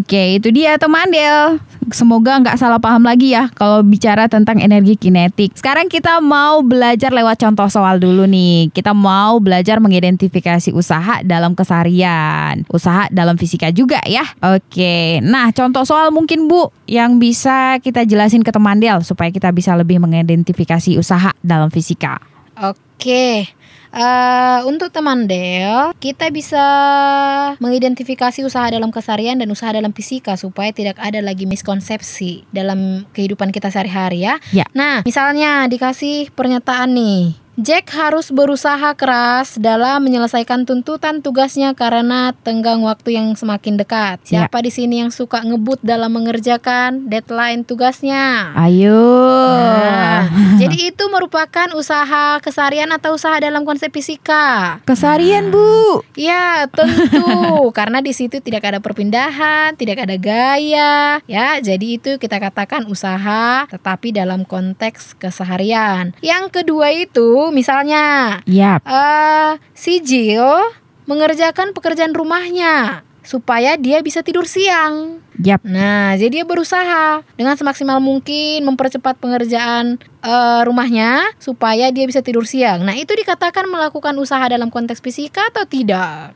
Oke, 0.00 0.40
itu 0.40 0.48
dia 0.54 0.80
teman 0.80 1.04
Del. 1.12 1.60
Semoga 1.92 2.40
nggak 2.40 2.56
salah 2.56 2.78
paham 2.82 3.04
lagi 3.04 3.34
ya 3.34 3.50
kalau 3.54 3.82
bicara 3.84 4.26
tentang 4.26 4.62
energi 4.62 4.96
kinetik. 4.96 5.54
Sekarang 5.54 5.90
kita 5.90 6.22
mau 6.22 6.62
belajar 6.62 7.10
lewat 7.10 7.42
contoh 7.42 7.68
soal 7.68 7.98
dulu 7.98 8.24
nih. 8.24 8.70
Kita 8.70 8.94
mau 8.96 9.38
belajar 9.42 9.78
mengidentifikasi 9.82 10.70
usaha 10.74 11.22
dalam 11.26 11.58
keseharian, 11.58 12.64
usaha 12.70 13.10
dalam 13.10 13.36
fisika 13.36 13.68
juga 13.74 14.00
ya. 14.06 14.24
Oke, 14.40 15.20
nah 15.20 15.50
contoh 15.50 15.82
soal 15.84 16.14
mungkin 16.14 16.46
Bu 16.46 16.70
yang 16.90 17.18
bisa 17.18 17.78
kita 17.82 18.06
jelasin 18.06 18.42
ke 18.42 18.50
teman 18.50 18.78
Del 18.80 19.02
supaya 19.04 19.28
kita 19.30 19.50
bisa 19.52 19.76
lebih 19.76 20.00
mengidentifikasi 20.00 20.96
usaha 20.96 21.30
dalam 21.44 21.68
fisika. 21.68 22.18
Oke, 22.60 23.48
eh, 23.94 24.60
untuk 24.68 24.92
teman 24.92 25.24
Del, 25.26 25.94
kita 25.98 26.28
bisa 26.28 26.64
mengidentifikasi 27.58 28.44
usaha 28.44 28.68
dalam 28.68 28.92
keseharian 28.92 29.40
dan 29.40 29.48
usaha 29.48 29.72
dalam 29.72 29.90
fisika 29.96 30.36
supaya 30.36 30.70
tidak 30.70 31.00
ada 31.00 31.18
lagi 31.24 31.48
miskonsepsi 31.48 32.46
dalam 32.52 33.08
kehidupan 33.16 33.50
kita 33.50 33.72
sehari-hari 33.72 34.28
ya. 34.28 34.36
Ya. 34.54 34.66
Nah, 34.76 35.02
misalnya 35.02 35.66
dikasih 35.66 36.30
pernyataan 36.36 36.92
nih. 36.92 37.39
Jack 37.60 37.92
harus 37.92 38.32
berusaha 38.32 38.96
keras 38.96 39.60
dalam 39.60 40.00
menyelesaikan 40.08 40.64
tuntutan 40.64 41.20
tugasnya 41.20 41.76
karena 41.76 42.32
tenggang 42.40 42.80
waktu 42.80 43.20
yang 43.20 43.36
semakin 43.36 43.76
dekat. 43.76 44.16
Ya. 44.32 44.48
Siapa 44.48 44.64
di 44.64 44.72
sini 44.72 45.04
yang 45.04 45.12
suka 45.12 45.44
ngebut 45.44 45.84
dalam 45.84 46.08
mengerjakan 46.16 47.12
deadline 47.12 47.68
tugasnya? 47.68 48.56
Ayo. 48.56 49.04
Nah, 49.76 50.32
jadi 50.64 50.88
itu 50.88 51.04
merupakan 51.12 51.68
usaha 51.76 52.40
keseharian 52.40 52.88
atau 52.96 53.20
usaha 53.20 53.36
dalam 53.36 53.68
konsep 53.68 53.92
fisika. 53.92 54.80
Keseharian 54.88 55.52
Bu. 55.52 56.00
Ya, 56.16 56.64
tentu 56.64 57.28
karena 57.76 58.00
di 58.00 58.16
situ 58.16 58.40
tidak 58.40 58.72
ada 58.72 58.80
perpindahan, 58.80 59.76
tidak 59.76 60.08
ada 60.08 60.16
gaya, 60.16 61.20
ya. 61.28 61.60
Jadi 61.60 62.00
itu 62.00 62.16
kita 62.16 62.40
katakan 62.40 62.88
usaha 62.88 63.68
tetapi 63.68 64.16
dalam 64.16 64.48
konteks 64.48 65.12
keseharian. 65.20 66.16
Yang 66.24 66.64
kedua 66.64 66.88
itu 66.96 67.49
misalnya 67.50 68.38
Yap. 68.46 68.82
eh 68.86 69.52
si 69.74 70.00
Jill 70.02 70.46
mengerjakan 71.06 71.74
pekerjaan 71.74 72.14
rumahnya 72.14 73.02
supaya 73.20 73.76
dia 73.76 74.00
bisa 74.00 74.24
tidur 74.24 74.48
siang. 74.48 75.20
Yap. 75.40 75.64
Nah, 75.64 76.16
jadi 76.16 76.42
dia 76.42 76.44
berusaha 76.44 77.24
dengan 77.36 77.54
semaksimal 77.56 78.00
mungkin 78.00 78.64
mempercepat 78.64 79.16
pengerjaan 79.20 80.00
eh, 80.24 80.60
rumahnya 80.64 81.30
supaya 81.38 81.92
dia 81.92 82.04
bisa 82.08 82.24
tidur 82.24 82.44
siang. 82.48 82.84
Nah, 82.84 82.96
itu 82.96 83.12
dikatakan 83.12 83.68
melakukan 83.68 84.16
usaha 84.18 84.42
dalam 84.48 84.68
konteks 84.72 85.00
fisika 85.04 85.48
atau 85.52 85.64
tidak? 85.64 86.32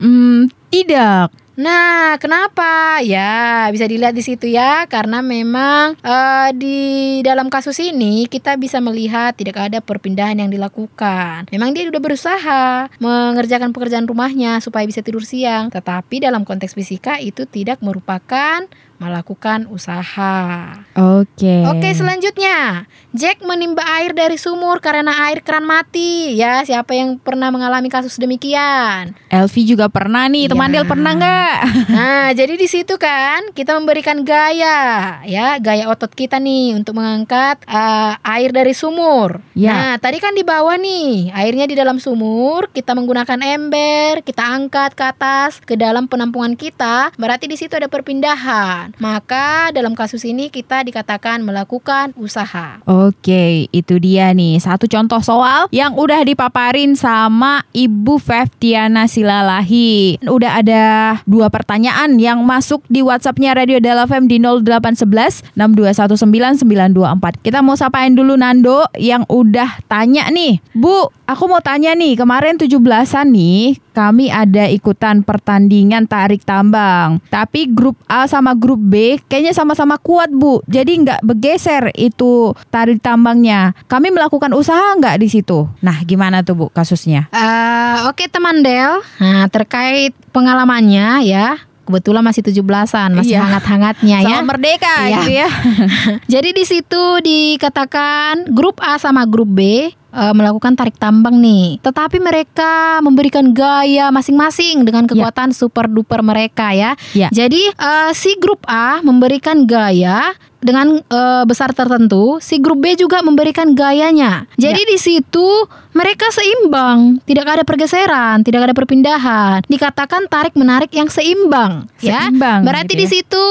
Hmm, 0.00 0.48
tidak. 0.68 1.32
Nah, 1.56 2.20
kenapa? 2.20 3.00
Ya, 3.00 3.64
bisa 3.72 3.88
dilihat 3.88 4.12
di 4.12 4.20
situ 4.20 4.44
ya, 4.44 4.84
karena 4.92 5.24
memang 5.24 5.96
eh, 6.04 6.50
di 6.52 6.78
dalam 7.24 7.48
kasus 7.48 7.80
ini 7.80 8.28
kita 8.28 8.60
bisa 8.60 8.76
melihat 8.84 9.32
tidak 9.32 9.72
ada 9.72 9.80
perpindahan 9.80 10.36
yang 10.36 10.52
dilakukan. 10.52 11.48
Memang 11.48 11.72
dia 11.72 11.88
sudah 11.88 12.02
berusaha 12.04 12.64
mengerjakan 13.00 13.72
pekerjaan 13.72 14.04
rumahnya 14.04 14.60
supaya 14.60 14.84
bisa 14.84 15.00
tidur 15.00 15.24
siang, 15.24 15.72
tetapi 15.72 16.20
dalam 16.20 16.44
konteks 16.44 16.76
fisika 16.76 17.16
itu 17.24 17.48
tidak 17.48 17.80
merupakan 17.80 18.68
melakukan 18.96 19.68
usaha. 19.68 20.72
Oke. 20.96 21.68
Oke, 21.68 21.88
selanjutnya 21.92 22.88
Jack 23.16 23.40
menimba 23.40 23.80
air 23.96 24.12
dari 24.12 24.36
sumur 24.36 24.84
karena 24.84 25.28
air 25.28 25.40
keran 25.40 25.64
mati. 25.64 26.36
Ya, 26.36 26.60
siapa 26.68 26.92
yang 26.92 27.16
pernah 27.16 27.48
mengalami 27.48 27.88
kasus 27.88 28.20
demikian? 28.20 29.16
Elvi 29.32 29.62
juga 29.64 29.88
pernah 29.88 30.28
nih, 30.28 30.52
teman 30.52 30.68
Ya. 30.68 30.82
Del 30.82 30.86
pernah 30.90 31.12
nggak? 31.16 31.56
Nah, 31.96 32.28
jadi 32.36 32.58
di 32.60 32.68
situ 32.68 33.00
kan 33.00 33.54
kita 33.56 33.72
memberikan 33.78 34.20
gaya, 34.26 35.22
ya, 35.24 35.56
gaya 35.56 35.88
otot 35.88 36.12
kita 36.12 36.36
nih 36.36 36.76
untuk 36.76 36.98
mengangkat 36.98 37.62
uh, 37.64 38.20
air 38.20 38.52
dari 38.52 38.76
sumur. 38.76 39.40
Ya. 39.56 39.72
Nah, 39.72 39.92
tadi 39.96 40.20
kan 40.20 40.36
di 40.36 40.44
bawah 40.44 40.76
nih, 40.76 41.32
airnya 41.32 41.64
di 41.64 41.72
dalam 41.78 41.96
sumur, 41.96 42.68
kita 42.74 42.92
menggunakan 42.92 43.40
ember, 43.40 44.20
kita 44.26 44.44
angkat 44.44 44.92
ke 44.92 45.04
atas 45.08 45.62
ke 45.64 45.78
dalam 45.78 46.04
penampungan 46.04 46.52
kita, 46.58 47.14
berarti 47.16 47.48
di 47.48 47.56
situ 47.56 47.72
ada 47.78 47.88
perpindahan. 47.88 48.85
Maka 48.98 49.70
dalam 49.74 49.96
kasus 49.96 50.22
ini 50.26 50.52
kita 50.52 50.82
dikatakan 50.86 51.42
melakukan 51.42 52.12
usaha. 52.18 52.82
Oke, 52.86 53.70
itu 53.70 53.94
dia 53.98 54.30
nih 54.30 54.58
satu 54.62 54.86
contoh 54.86 55.20
soal 55.22 55.66
yang 55.72 55.94
udah 55.96 56.22
dipaparin 56.26 56.94
sama 56.94 57.64
Ibu 57.72 58.20
Feftiana 58.20 59.08
Silalahi. 59.10 60.20
Udah 60.22 60.62
ada 60.62 60.84
dua 61.24 61.48
pertanyaan 61.48 62.18
yang 62.20 62.42
masuk 62.44 62.84
di 62.86 63.02
WhatsAppnya 63.02 63.56
Radio 63.56 63.78
Del 63.82 63.98
FM 64.06 64.28
di 64.30 64.36
0811 64.42 65.56
6219 65.56 66.62
924. 66.62 67.44
Kita 67.44 67.64
mau 67.64 67.78
sapain 67.78 68.12
dulu 68.12 68.36
Nando 68.36 68.84
yang 68.98 69.24
udah 69.26 69.82
tanya 69.90 70.28
nih. 70.28 70.60
Bu, 70.76 71.08
aku 71.24 71.44
mau 71.48 71.62
tanya 71.62 71.92
nih, 71.96 72.18
kemarin 72.18 72.60
17-an 72.60 73.26
nih 73.32 73.85
kami 73.96 74.28
ada 74.28 74.68
ikutan 74.68 75.24
pertandingan 75.24 76.04
tarik 76.04 76.44
tambang. 76.44 77.16
Tapi 77.32 77.72
grup 77.72 77.96
A 78.04 78.28
sama 78.28 78.52
grup 78.52 78.76
B 78.76 79.16
kayaknya 79.24 79.56
sama-sama 79.56 79.96
kuat 79.96 80.28
bu. 80.28 80.60
Jadi 80.68 81.00
nggak 81.00 81.24
bergeser 81.24 81.96
itu 81.96 82.52
tarik 82.68 83.00
tambangnya. 83.00 83.72
Kami 83.88 84.12
melakukan 84.12 84.52
usaha 84.52 84.92
nggak 85.00 85.16
di 85.16 85.32
situ? 85.32 85.64
Nah 85.80 86.04
gimana 86.04 86.44
tuh 86.44 86.52
bu 86.60 86.66
kasusnya? 86.68 87.32
Eh, 87.32 87.96
Oke 88.12 88.28
teman 88.28 88.60
Del, 88.60 89.00
nah 89.16 89.48
terkait 89.48 90.12
pengalamannya 90.36 91.24
ya, 91.24 91.56
kebetulan 91.86 92.20
masih 92.20 92.42
17-an, 92.42 93.14
masih 93.14 93.32
Iya. 93.32 93.42
hangat-hangatnya 93.46 94.16
ya. 94.20 94.36
Sama 94.36 94.50
merdeka 94.50 94.94
Iya. 94.98 95.08
gitu 95.16 95.30
ya. 95.32 95.48
Jadi 96.34 96.48
di 96.52 96.64
situ 96.64 97.04
dikatakan 97.22 98.50
grup 98.50 98.78
A 98.78 98.98
sama 98.98 99.24
grup 99.24 99.48
B 99.48 99.60
eh, 99.88 100.32
melakukan 100.32 100.72
tarik 100.72 100.96
tambang 100.96 101.36
nih. 101.36 101.78
Tetapi 101.78 102.18
mereka 102.18 102.98
memberikan 103.00 103.52
gaya 103.52 104.08
masing-masing 104.08 104.82
dengan 104.82 105.04
kekuatan 105.04 105.52
super 105.52 105.86
duper 105.86 106.20
mereka 106.20 106.72
ya. 106.72 106.92
Ya. 107.12 107.28
Jadi 107.28 107.68
eh, 107.68 108.10
si 108.12 108.34
grup 108.36 108.64
A 108.64 108.98
memberikan 109.00 109.64
gaya 109.64 110.32
dengan 110.60 111.00
eh, 111.00 111.44
besar 111.44 111.72
tertentu, 111.76 112.40
si 112.40 112.58
grup 112.58 112.80
B 112.82 112.96
juga 112.96 113.20
memberikan 113.20 113.76
gayanya. 113.76 114.48
Jadi 114.56 114.82
di 114.88 114.98
situ 114.98 115.48
mereka 115.92 116.28
seimbang, 116.32 117.20
tidak 117.24 117.46
ada 117.60 117.62
pergeseran, 117.64 118.42
tidak 118.42 118.70
ada 118.70 118.74
perpindahan. 118.76 119.64
Dikatakan 119.66 120.28
tarik 120.28 120.54
menarik 120.56 120.90
yang 120.92 121.08
seimbang, 121.12 121.88
ya. 122.00 122.28
Seimbang 122.28 122.64
Berarti 122.64 122.92
gitu 122.96 123.00
di 123.00 123.06
ya. 123.06 123.12
situ 123.20 123.46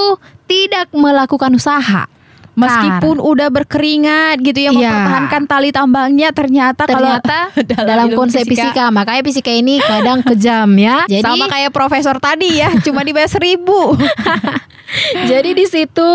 tidak 0.45 0.87
melakukan 0.93 1.51
usaha. 1.53 2.05
Meskipun 2.55 3.19
udah 3.19 3.47
berkeringat 3.49 4.39
gitu 4.39 4.59
ya 4.61 4.71
Iya. 4.71 4.73
mempertahankan 4.73 5.43
tali 5.45 5.69
tambangnya 5.69 6.29
ternyata, 6.31 6.87
ternyata 6.87 7.51
kalau 7.75 7.85
dalam 7.85 8.07
konsep 8.15 8.47
fisika. 8.47 8.87
makanya 8.89 9.21
fisika 9.21 9.51
ini 9.51 9.77
kadang 9.77 10.23
kejam 10.23 10.69
ya. 10.75 11.03
Jadi 11.11 11.21
sama 11.21 11.45
kayak 11.47 11.71
profesor 11.71 12.15
tadi 12.17 12.59
ya, 12.59 12.71
cuma 12.85 13.03
dibayar 13.03 13.27
seribu. 13.27 13.99
Jadi 15.25 15.51
di 15.53 15.65
situ 15.65 16.13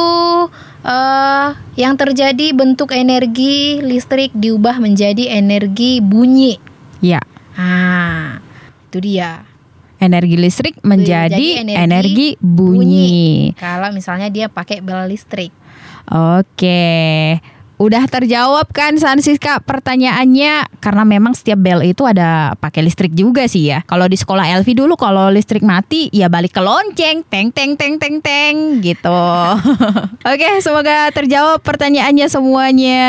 eh 0.83 1.49
yang 1.79 1.95
terjadi 1.95 2.51
bentuk 2.57 2.91
energi 2.97 3.79
listrik 3.85 4.33
diubah 4.33 4.81
menjadi 4.81 5.39
energi 5.39 6.01
bunyi. 6.01 6.57
Ya. 7.05 7.21
Ah, 7.53 7.92
itu 8.93 9.01
dia. 9.01 9.49
Energi 9.97 10.37
listrik 10.37 10.77
menjadi 10.85 11.33
Menjadi 11.33 11.49
energi, 11.65 11.81
energi 11.81 12.29
bunyi. 12.37 13.57
Kalau 13.57 13.89
misalnya 13.97 14.29
dia 14.29 14.53
pakai 14.53 14.85
bel 14.85 15.09
listrik. 15.09 15.49
Oke. 16.13 17.41
Udah 17.83 18.07
terjawab 18.07 18.71
kan 18.71 18.95
Sansiska 18.95 19.59
pertanyaannya 19.59 20.79
karena 20.79 21.03
memang 21.03 21.35
setiap 21.35 21.59
bel 21.59 21.83
itu 21.83 22.07
ada 22.07 22.55
pakai 22.55 22.87
listrik 22.87 23.11
juga 23.11 23.51
sih 23.51 23.75
ya. 23.75 23.83
Kalau 23.91 24.07
di 24.07 24.15
sekolah 24.15 24.55
Elvi 24.55 24.79
dulu 24.79 24.95
kalau 24.95 25.35
listrik 25.35 25.67
mati 25.67 26.07
ya 26.15 26.31
balik 26.31 26.55
ke 26.55 26.63
lonceng 26.63 27.27
teng 27.27 27.51
teng 27.51 27.75
teng 27.75 27.99
teng 27.99 28.23
teng 28.23 28.79
gitu. 28.79 29.11
Oke, 30.31 30.63
semoga 30.63 31.11
terjawab 31.11 31.59
pertanyaannya 31.67 32.31
semuanya. 32.31 33.03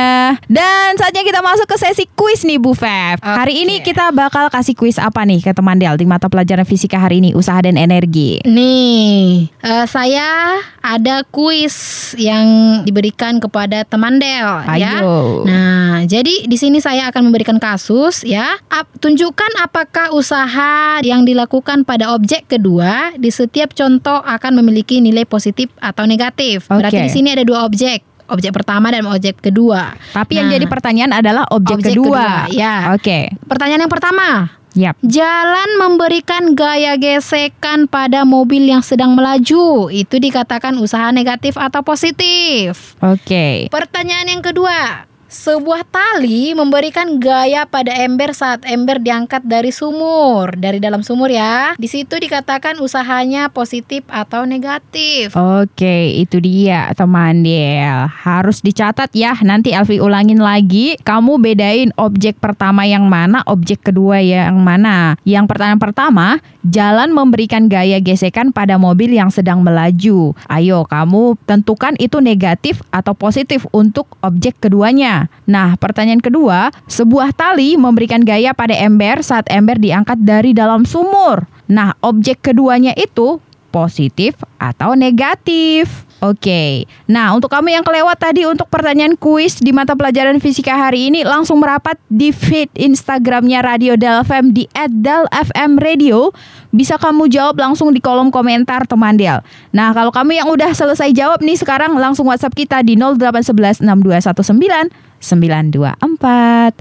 Dan 0.49 0.97
saatnya 0.97 1.21
kita 1.21 1.45
masuk 1.45 1.69
ke 1.69 1.77
sesi 1.77 2.09
kuis 2.17 2.41
nih 2.41 2.57
Bu 2.57 2.73
Feb. 2.73 3.21
Hari 3.21 3.69
ini 3.69 3.85
kita 3.85 4.09
bakal 4.09 4.49
kasih 4.49 4.73
kuis 4.73 4.97
apa 4.97 5.21
nih 5.21 5.45
ke 5.45 5.53
teman 5.53 5.77
Del 5.77 6.01
di 6.01 6.09
mata 6.09 6.33
pelajaran 6.33 6.65
fisika 6.65 6.97
hari 6.97 7.21
ini 7.21 7.37
usaha 7.37 7.61
dan 7.61 7.77
energi. 7.77 8.41
Nih, 8.41 9.53
eh, 9.61 9.85
saya 9.85 10.57
ada 10.81 11.21
kuis 11.29 12.09
yang 12.17 12.81
diberikan 12.81 13.37
kepada 13.37 13.85
teman 13.85 14.17
Del 14.17 14.62
ya. 14.73 14.99
Ayo. 14.99 15.43
Nah, 15.43 16.03
jadi 16.03 16.43
di 16.43 16.55
sini 16.55 16.77
saya 16.77 17.07
akan 17.07 17.27
memberikan 17.27 17.57
kasus 17.57 18.23
ya. 18.23 18.55
Ap- 18.67 18.91
tunjukkan 18.97 19.59
apakah 19.59 20.11
usaha 20.11 20.99
yang 21.01 21.23
dilakukan 21.23 21.83
pada 21.83 22.11
objek 22.11 22.47
kedua 22.47 23.15
di 23.15 23.27
setiap 23.27 23.71
contoh 23.71 24.19
akan 24.19 24.59
memiliki 24.59 24.99
nilai 24.99 25.23
positif 25.23 25.69
atau 25.77 26.03
negatif. 26.03 26.65
Berarti 26.67 26.99
Oke. 26.99 27.07
di 27.07 27.11
sini 27.11 27.29
ada 27.31 27.43
dua 27.43 27.63
objek. 27.63 28.03
Objek 28.23 28.55
pertama 28.55 28.87
dan 28.87 29.03
objek 29.05 29.37
kedua. 29.37 29.93
Tapi 30.09 30.39
yang 30.39 30.47
Nah, 30.47 30.55
jadi 30.55 30.65
pertanyaan 30.65 31.11
adalah 31.11 31.43
objek, 31.51 31.83
objek 31.83 31.91
kedua. 31.91 32.47
kedua, 32.47 32.55
ya. 32.55 32.95
Oke. 32.95 33.35
Pertanyaan 33.45 33.83
yang 33.83 33.91
pertama. 33.91 34.27
Yap. 34.73 34.97
Jalan 35.05 35.69
memberikan 35.77 36.57
gaya 36.57 36.97
gesekan 36.97 37.85
pada 37.85 38.25
mobil 38.25 38.65
yang 38.65 38.81
sedang 38.81 39.13
melaju. 39.13 39.93
Itu 39.93 40.17
dikatakan 40.17 40.81
usaha 40.81 41.13
negatif 41.13 41.61
atau 41.61 41.85
positif. 41.85 42.97
Oke. 42.97 43.69
Pertanyaan 43.69 44.33
yang 44.33 44.41
kedua. 44.41 45.12
Sebuah 45.33 45.81
tali 45.89 46.53
memberikan 46.53 47.17
gaya 47.17 47.65
pada 47.65 47.89
ember 47.89 48.37
saat 48.37 48.61
ember 48.69 49.01
diangkat 49.01 49.41
dari 49.41 49.73
sumur, 49.73 50.53
dari 50.53 50.77
dalam 50.77 51.01
sumur 51.01 51.25
ya. 51.25 51.73
Di 51.73 51.89
situ 51.89 52.21
dikatakan 52.21 52.77
usahanya 52.77 53.49
positif 53.49 54.05
atau 54.13 54.45
negatif. 54.45 55.33
Oke, 55.33 56.21
itu 56.21 56.37
dia 56.37 56.93
teman 56.93 57.41
Del. 57.41 58.05
Harus 58.13 58.61
dicatat 58.61 59.09
ya. 59.17 59.33
Nanti 59.41 59.73
Elvi 59.73 59.97
ulangin 59.97 60.37
lagi. 60.37 61.01
Kamu 61.01 61.41
bedain 61.41 61.89
objek 61.97 62.37
pertama 62.37 62.85
yang 62.85 63.09
mana, 63.09 63.41
objek 63.49 63.89
kedua 63.89 64.21
yang 64.21 64.61
mana. 64.61 65.17
Yang 65.25 65.49
pertanyaan 65.49 65.81
pertama, 65.81 66.27
jalan 66.61 67.09
memberikan 67.09 67.65
gaya 67.65 67.97
gesekan 67.97 68.53
pada 68.53 68.77
mobil 68.77 69.09
yang 69.09 69.33
sedang 69.33 69.65
melaju. 69.65 70.37
Ayo, 70.45 70.85
kamu 70.85 71.41
tentukan 71.49 71.97
itu 71.97 72.21
negatif 72.21 72.85
atau 72.93 73.17
positif 73.17 73.65
untuk 73.73 74.05
objek 74.21 74.61
keduanya. 74.61 75.22
Nah, 75.45 75.75
pertanyaan 75.75 76.23
kedua, 76.23 76.71
sebuah 76.87 77.35
tali 77.35 77.75
memberikan 77.75 78.23
gaya 78.23 78.55
pada 78.55 78.73
ember 78.73 79.21
saat 79.21 79.47
ember 79.51 79.77
diangkat 79.77 80.21
dari 80.23 80.51
dalam 80.55 80.87
sumur. 80.87 81.45
Nah, 81.67 81.95
objek 82.03 82.43
keduanya 82.45 82.93
itu 82.93 83.41
positif 83.73 84.37
atau 84.61 84.93
negatif. 84.93 86.05
Oke, 86.23 86.87
nah 87.03 87.35
untuk 87.35 87.51
kamu 87.51 87.75
yang 87.75 87.83
kelewat 87.83 88.15
tadi 88.15 88.47
untuk 88.47 88.71
pertanyaan 88.71 89.19
kuis 89.19 89.59
di 89.59 89.75
mata 89.75 89.91
pelajaran 89.91 90.39
fisika 90.39 90.71
hari 90.71 91.11
ini 91.11 91.27
langsung 91.27 91.59
merapat 91.59 91.99
di 92.07 92.31
feed 92.31 92.71
Instagramnya 92.79 93.59
Radio 93.59 93.99
Del 93.99 94.23
FM 94.23 94.55
di 94.55 94.63
@delfmradio. 94.71 96.31
Bisa 96.73 96.97
kamu 96.97 97.29
jawab 97.29 97.61
langsung 97.61 97.93
di 97.93 98.01
kolom 98.01 98.33
komentar 98.33 98.89
teman 98.89 99.13
Del. 99.13 99.45
Nah 99.69 99.93
kalau 99.93 100.09
kamu 100.09 100.41
yang 100.41 100.49
udah 100.49 100.73
selesai 100.73 101.13
jawab 101.13 101.45
nih 101.45 101.53
sekarang 101.53 101.93
langsung 101.93 102.25
WhatsApp 102.25 102.57
kita 102.57 102.81
di 102.81 102.97
0811 102.97 103.85
6219 103.85 104.89
924. 105.23 106.75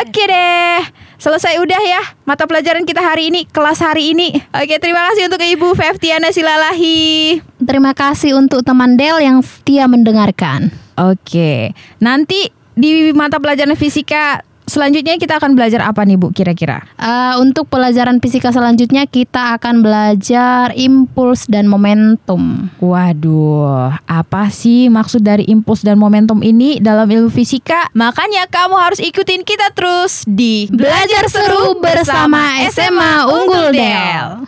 Oke 0.00 0.22
deh. 0.24 0.80
Selesai 1.20 1.60
udah 1.60 1.82
ya 1.84 2.02
mata 2.24 2.48
pelajaran 2.48 2.88
kita 2.88 3.04
hari 3.04 3.28
ini, 3.28 3.44
kelas 3.44 3.84
hari 3.84 4.16
ini. 4.16 4.32
Oke, 4.56 4.80
terima 4.80 5.08
kasih 5.12 5.28
untuk 5.28 5.40
Ibu 5.40 5.76
Feftiana 5.76 6.32
Silalahi. 6.32 7.40
Terima 7.60 7.92
kasih 7.92 8.36
untuk 8.40 8.64
teman 8.64 8.96
Del 8.96 9.20
yang 9.20 9.44
setia 9.44 9.84
mendengarkan. 9.88 10.72
Oke. 10.96 11.76
Nanti 12.00 12.48
di 12.74 13.12
mata 13.14 13.38
pelajaran 13.38 13.76
fisika 13.78 14.42
selanjutnya 14.68 15.16
kita 15.16 15.40
akan 15.40 15.56
belajar 15.56 15.84
apa 15.84 16.04
nih 16.04 16.16
Bu 16.20 16.30
kira-kira? 16.30 16.84
Eh, 17.00 17.34
untuk 17.40 17.68
pelajaran 17.68 18.20
fisika 18.20 18.52
selanjutnya 18.52 19.08
kita 19.08 19.56
akan 19.60 19.80
belajar 19.84 20.72
impuls 20.76 21.48
dan 21.48 21.68
momentum. 21.68 22.68
Waduh, 22.78 23.96
apa 24.04 24.48
sih 24.52 24.92
maksud 24.92 25.24
dari 25.24 25.48
impuls 25.48 25.84
dan 25.84 25.96
momentum 25.96 26.44
ini 26.44 26.78
dalam 26.78 27.08
ilmu 27.08 27.32
fisika? 27.32 27.88
Makanya 27.96 28.46
kamu 28.48 28.76
harus 28.76 29.00
ikutin 29.00 29.42
kita 29.42 29.72
terus 29.72 30.24
di 30.28 30.68
Belajar 30.68 31.26
seru 31.32 31.80
bersama 31.80 32.60
SMA 32.68 33.12
Unggul 33.28 33.72
Del. 33.72 34.44